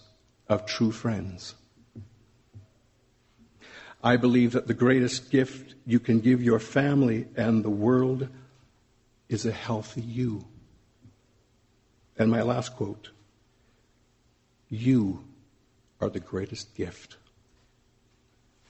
of 0.48 0.66
true 0.66 0.92
friends. 0.92 1.56
I 4.04 4.18
believe 4.18 4.52
that 4.52 4.68
the 4.68 4.74
greatest 4.74 5.32
gift 5.32 5.76
you 5.86 6.00
can 6.00 6.20
give 6.20 6.44
your 6.44 6.60
family 6.60 7.28
and 7.36 7.64
the 7.64 7.70
world 7.70 8.28
is 9.30 9.46
a 9.46 9.52
healthy 9.52 10.02
you. 10.02 10.46
And 12.18 12.30
my 12.30 12.42
last 12.42 12.76
quote 12.76 13.10
You 14.70 15.24
are 16.02 16.10
the 16.10 16.20
greatest 16.20 16.76
gift. 16.76 17.18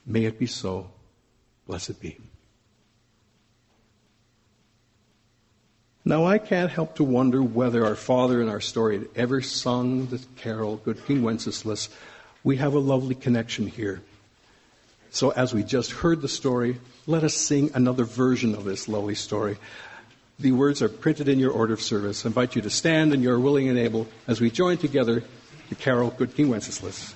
May 0.06 0.24
it 0.24 0.38
be 0.38 0.46
so. 0.46 0.90
Blessed 1.66 2.00
be. 2.00 2.18
Now, 6.06 6.26
I 6.26 6.36
can't 6.36 6.70
help 6.70 6.96
to 6.96 7.04
wonder 7.04 7.42
whether 7.42 7.86
our 7.86 7.94
father 7.94 8.42
in 8.42 8.48
our 8.50 8.60
story 8.60 8.98
had 8.98 9.08
ever 9.16 9.40
sung 9.40 10.06
the 10.08 10.20
carol, 10.36 10.76
Good 10.76 11.06
King 11.06 11.22
Wenceslas. 11.22 11.88
We 12.42 12.58
have 12.58 12.74
a 12.74 12.78
lovely 12.78 13.14
connection 13.14 13.66
here. 13.66 14.02
So, 15.10 15.30
as 15.30 15.54
we 15.54 15.62
just 15.62 15.92
heard 15.92 16.20
the 16.20 16.28
story, 16.28 16.78
let 17.06 17.24
us 17.24 17.32
sing 17.32 17.70
another 17.72 18.04
version 18.04 18.54
of 18.54 18.64
this 18.64 18.86
lovely 18.86 19.14
story. 19.14 19.56
The 20.38 20.52
words 20.52 20.82
are 20.82 20.90
printed 20.90 21.28
in 21.28 21.38
your 21.38 21.52
order 21.52 21.72
of 21.72 21.80
service. 21.80 22.26
I 22.26 22.28
invite 22.28 22.54
you 22.54 22.60
to 22.62 22.70
stand 22.70 23.14
and 23.14 23.22
you're 23.22 23.40
willing 23.40 23.70
and 23.70 23.78
able 23.78 24.06
as 24.26 24.42
we 24.42 24.50
join 24.50 24.76
together 24.76 25.24
the 25.70 25.74
carol, 25.74 26.10
Good 26.10 26.34
King 26.34 26.50
Wenceslas. 26.50 27.14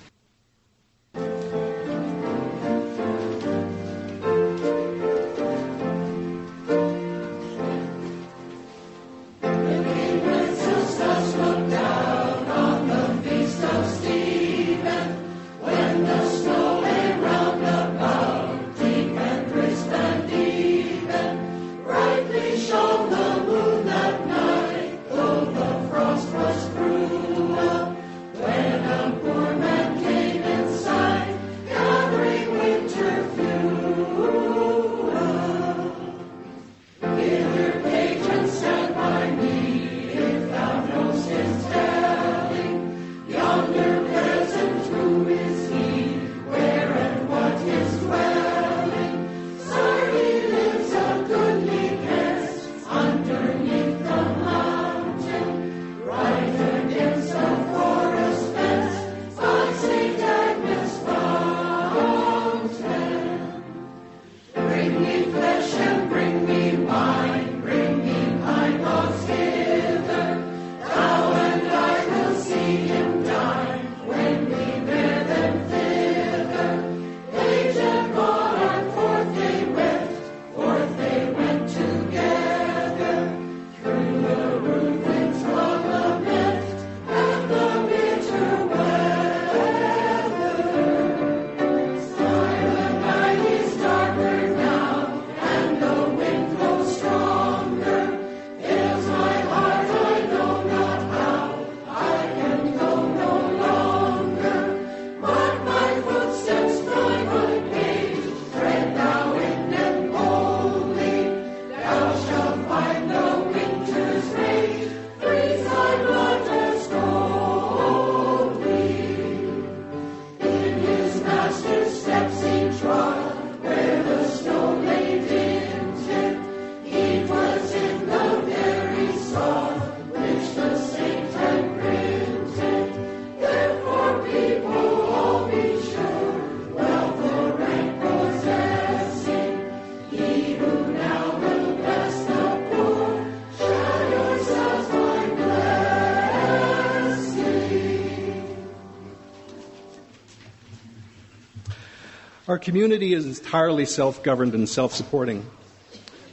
Our 152.59 152.65
community 152.65 153.13
is 153.13 153.25
entirely 153.25 153.85
self 153.85 154.21
governed 154.21 154.53
and 154.53 154.67
self 154.67 154.93
supporting. 154.93 155.49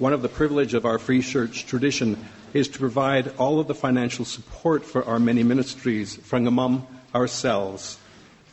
One 0.01 0.13
of 0.13 0.23
the 0.23 0.29
privileges 0.29 0.75
of 0.75 0.85
our 0.85 0.99
free 0.99 1.23
church 1.23 1.67
tradition 1.67 2.19
is 2.53 2.67
to 2.67 2.81
provide 2.81 3.29
all 3.37 3.61
of 3.61 3.69
the 3.69 3.77
financial 3.77 4.25
support 4.25 4.85
for 4.85 5.05
our 5.05 5.21
many 5.21 5.45
ministries 5.45 6.17
from 6.17 6.49
among 6.49 6.85
ourselves. 7.15 8.01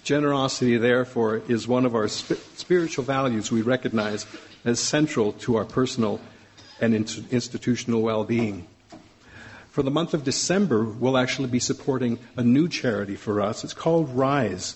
Generosity, 0.04 0.78
therefore, 0.78 1.42
is 1.48 1.68
one 1.68 1.84
of 1.88 1.96
our 1.96 2.08
sp- 2.14 2.38
spiritual 2.54 3.06
values 3.06 3.52
we 3.52 3.64
recognize 3.64 4.28
as 4.64 4.80
central 4.80 5.32
to 5.32 5.56
our 5.56 5.66
personal 5.66 6.22
and 6.80 6.94
in- 6.94 7.08
institutional 7.32 8.04
well 8.04 8.24
being. 8.24 8.68
For 9.72 9.82
the 9.82 9.90
month 9.90 10.14
of 10.14 10.24
December, 10.24 10.84
we'll 10.84 11.18
actually 11.18 11.50
be 11.50 11.58
supporting 11.58 12.20
a 12.38 12.44
new 12.44 12.70
charity 12.70 13.16
for 13.16 13.42
us. 13.42 13.64
It's 13.64 13.74
called 13.74 14.16
RISE. 14.16 14.76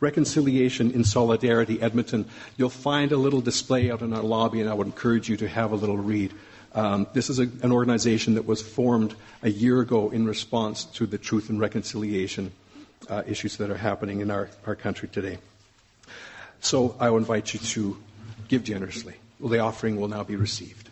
Reconciliation 0.00 0.90
in 0.90 1.04
Solidarity, 1.04 1.80
Edmonton. 1.80 2.26
You'll 2.56 2.68
find 2.68 3.12
a 3.12 3.16
little 3.16 3.40
display 3.40 3.90
out 3.90 4.02
in 4.02 4.12
our 4.12 4.22
lobby, 4.22 4.60
and 4.60 4.68
I 4.68 4.74
would 4.74 4.86
encourage 4.86 5.28
you 5.28 5.36
to 5.38 5.48
have 5.48 5.72
a 5.72 5.76
little 5.76 5.96
read. 5.96 6.32
Um, 6.74 7.06
this 7.14 7.30
is 7.30 7.38
a, 7.38 7.48
an 7.62 7.72
organization 7.72 8.34
that 8.34 8.46
was 8.46 8.60
formed 8.60 9.14
a 9.42 9.48
year 9.48 9.80
ago 9.80 10.10
in 10.10 10.26
response 10.26 10.84
to 10.84 11.06
the 11.06 11.16
truth 11.16 11.48
and 11.48 11.58
reconciliation 11.58 12.52
uh, 13.08 13.22
issues 13.26 13.56
that 13.56 13.70
are 13.70 13.76
happening 13.76 14.20
in 14.20 14.30
our, 14.30 14.50
our 14.66 14.74
country 14.74 15.08
today. 15.08 15.38
So 16.60 16.94
I 17.00 17.08
invite 17.08 17.54
you 17.54 17.60
to 17.60 17.96
give 18.48 18.64
generously. 18.64 19.14
The 19.40 19.60
offering 19.60 19.96
will 19.96 20.08
now 20.08 20.24
be 20.24 20.36
received. 20.36 20.85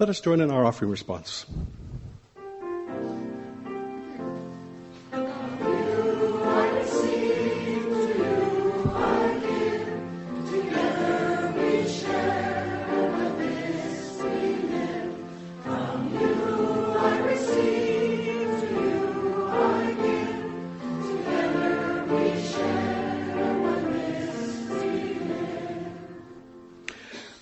Let 0.00 0.08
us 0.08 0.18
join 0.18 0.40
in 0.40 0.50
our 0.50 0.64
offering 0.64 0.90
response. 0.90 1.44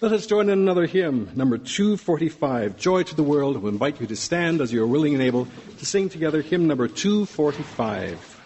Let 0.09 0.21
us 0.21 0.27
join 0.27 0.49
in 0.49 0.59
another 0.59 0.87
hymn, 0.87 1.29
number 1.37 1.59
245, 1.59 2.79
Joy 2.79 3.03
to 3.03 3.15
the 3.15 3.23
World. 3.23 3.63
We 3.63 3.69
invite 3.69 4.01
you 4.01 4.07
to 4.07 4.17
stand 4.17 4.63
as 4.63 4.73
you 4.73 4.83
are 4.83 4.87
willing 4.87 5.13
and 5.13 5.23
able 5.23 5.47
to 5.81 5.85
sing 5.85 6.09
together 6.09 6.41
hymn 6.41 6.67
number 6.67 6.89
245. 6.89 8.38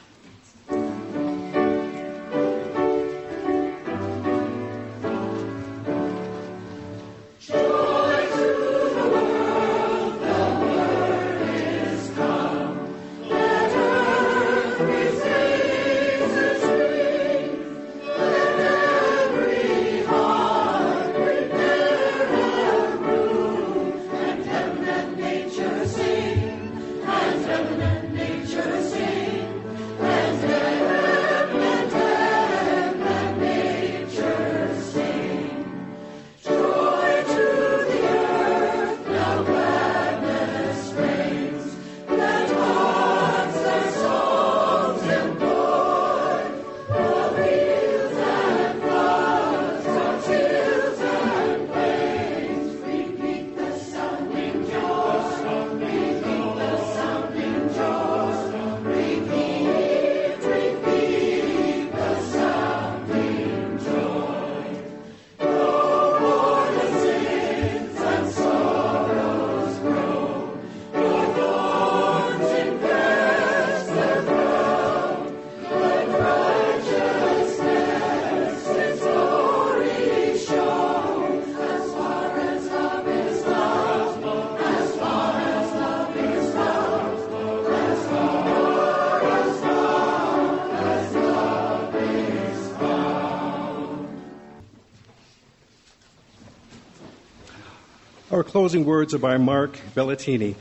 Closing 98.52 98.84
words 98.84 99.14
are 99.14 99.18
by 99.18 99.38
Mark 99.38 99.78
Belletini. 99.94 100.56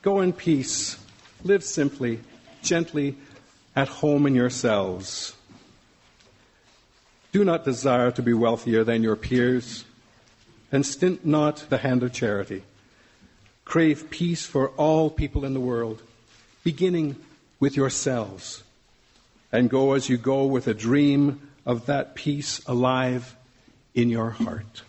Go 0.00 0.20
in 0.20 0.32
peace, 0.32 0.96
live 1.42 1.64
simply, 1.64 2.20
gently, 2.62 3.16
at 3.74 3.88
home 3.88 4.28
in 4.28 4.36
yourselves. 4.36 5.34
Do 7.32 7.44
not 7.44 7.64
desire 7.64 8.12
to 8.12 8.22
be 8.22 8.32
wealthier 8.32 8.84
than 8.84 9.02
your 9.02 9.16
peers, 9.16 9.86
and 10.70 10.86
stint 10.86 11.26
not 11.26 11.68
the 11.68 11.78
hand 11.78 12.04
of 12.04 12.12
charity. 12.12 12.62
Crave 13.64 14.08
peace 14.08 14.46
for 14.46 14.68
all 14.76 15.10
people 15.10 15.44
in 15.44 15.52
the 15.52 15.58
world, 15.58 16.00
beginning 16.62 17.16
with 17.58 17.74
yourselves, 17.74 18.62
and 19.50 19.68
go 19.68 19.94
as 19.94 20.08
you 20.08 20.16
go 20.16 20.46
with 20.46 20.68
a 20.68 20.74
dream 20.74 21.50
of 21.64 21.86
that 21.86 22.14
peace 22.14 22.64
alive 22.68 23.34
in 23.96 24.10
your 24.10 24.30
heart. 24.30 24.82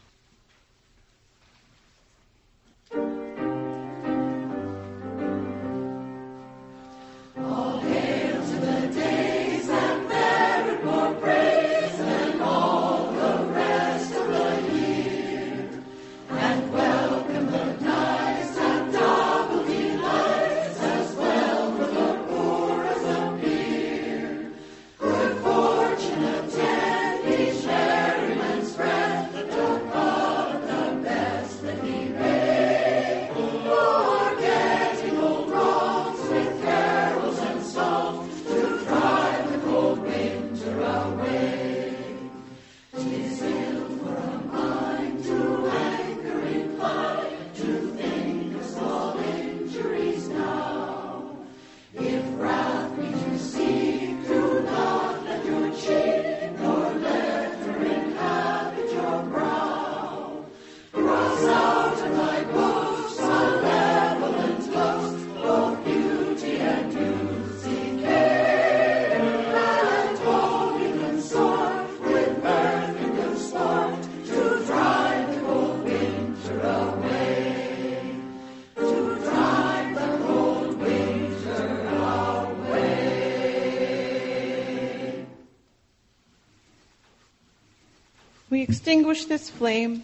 Extinguish 88.87 89.25
this 89.25 89.49
flame, 89.49 90.01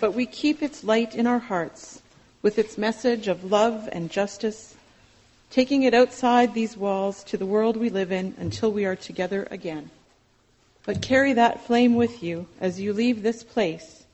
but 0.00 0.14
we 0.14 0.24
keep 0.24 0.62
its 0.62 0.82
light 0.82 1.14
in 1.14 1.26
our 1.26 1.38
hearts 1.38 2.00
with 2.40 2.58
its 2.58 2.78
message 2.78 3.28
of 3.28 3.52
love 3.52 3.86
and 3.92 4.10
justice, 4.10 4.76
taking 5.50 5.82
it 5.82 5.92
outside 5.92 6.54
these 6.54 6.74
walls 6.74 7.22
to 7.22 7.36
the 7.36 7.44
world 7.44 7.76
we 7.76 7.90
live 7.90 8.10
in 8.10 8.34
until 8.38 8.72
we 8.72 8.86
are 8.86 8.96
together 8.96 9.46
again. 9.50 9.90
But 10.86 11.02
carry 11.02 11.34
that 11.34 11.66
flame 11.66 11.96
with 11.96 12.22
you 12.22 12.46
as 12.62 12.80
you 12.80 12.94
leave 12.94 13.22
this 13.22 13.42
place 13.42 14.06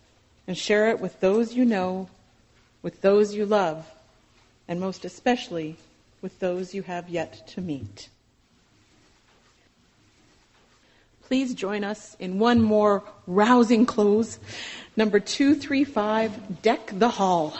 and 0.48 0.58
share 0.58 0.90
it 0.90 0.98
with 0.98 1.20
those 1.20 1.54
you 1.54 1.64
know, 1.64 2.10
with 2.82 3.02
those 3.02 3.32
you 3.32 3.46
love, 3.46 3.86
and 4.66 4.80
most 4.80 5.04
especially 5.04 5.76
with 6.20 6.40
those 6.40 6.74
you 6.74 6.82
have 6.82 7.08
yet 7.08 7.46
to 7.50 7.60
meet. 7.60 8.08
Please 11.30 11.54
join 11.54 11.84
us 11.84 12.16
in 12.18 12.40
one 12.40 12.60
more 12.60 13.04
rousing 13.28 13.86
close. 13.86 14.40
Number 14.96 15.20
235, 15.20 16.60
Deck 16.60 16.90
the 16.92 17.08
Hall. 17.08 17.56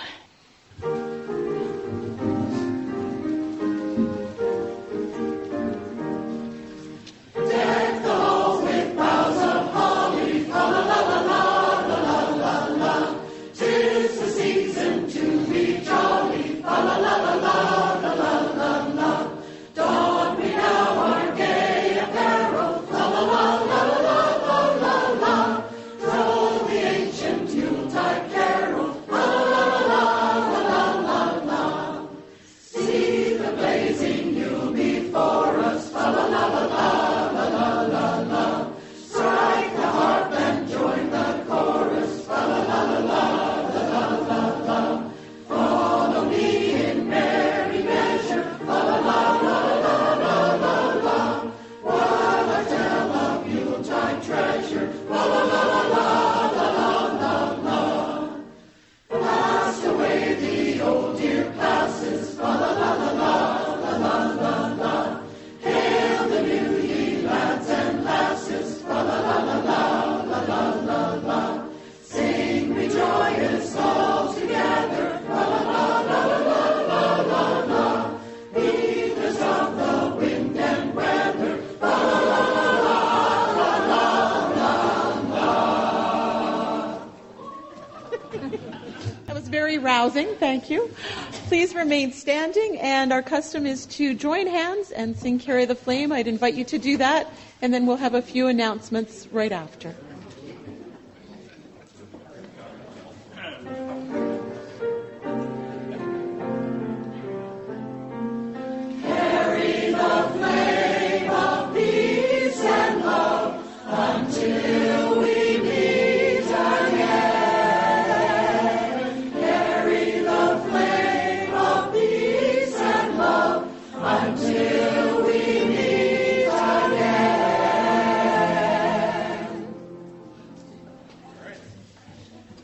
Remain 91.81 92.13
standing, 92.13 92.79
and 92.79 93.11
our 93.11 93.23
custom 93.23 93.65
is 93.65 93.87
to 93.87 94.15
join 94.15 94.47
hands 94.47 94.91
and 94.91 95.17
sing 95.17 95.39
Carry 95.39 95.65
the 95.65 95.75
Flame. 95.75 96.13
I'd 96.13 96.29
invite 96.29 96.53
you 96.53 96.65
to 96.65 96.79
do 96.79 96.99
that, 96.99 97.33
and 97.63 97.73
then 97.73 97.87
we'll 97.87 97.97
have 97.97 98.15
a 98.15 98.21
few 98.21 98.49
announcements 98.49 99.27
right 99.33 99.51
after. 99.51 99.95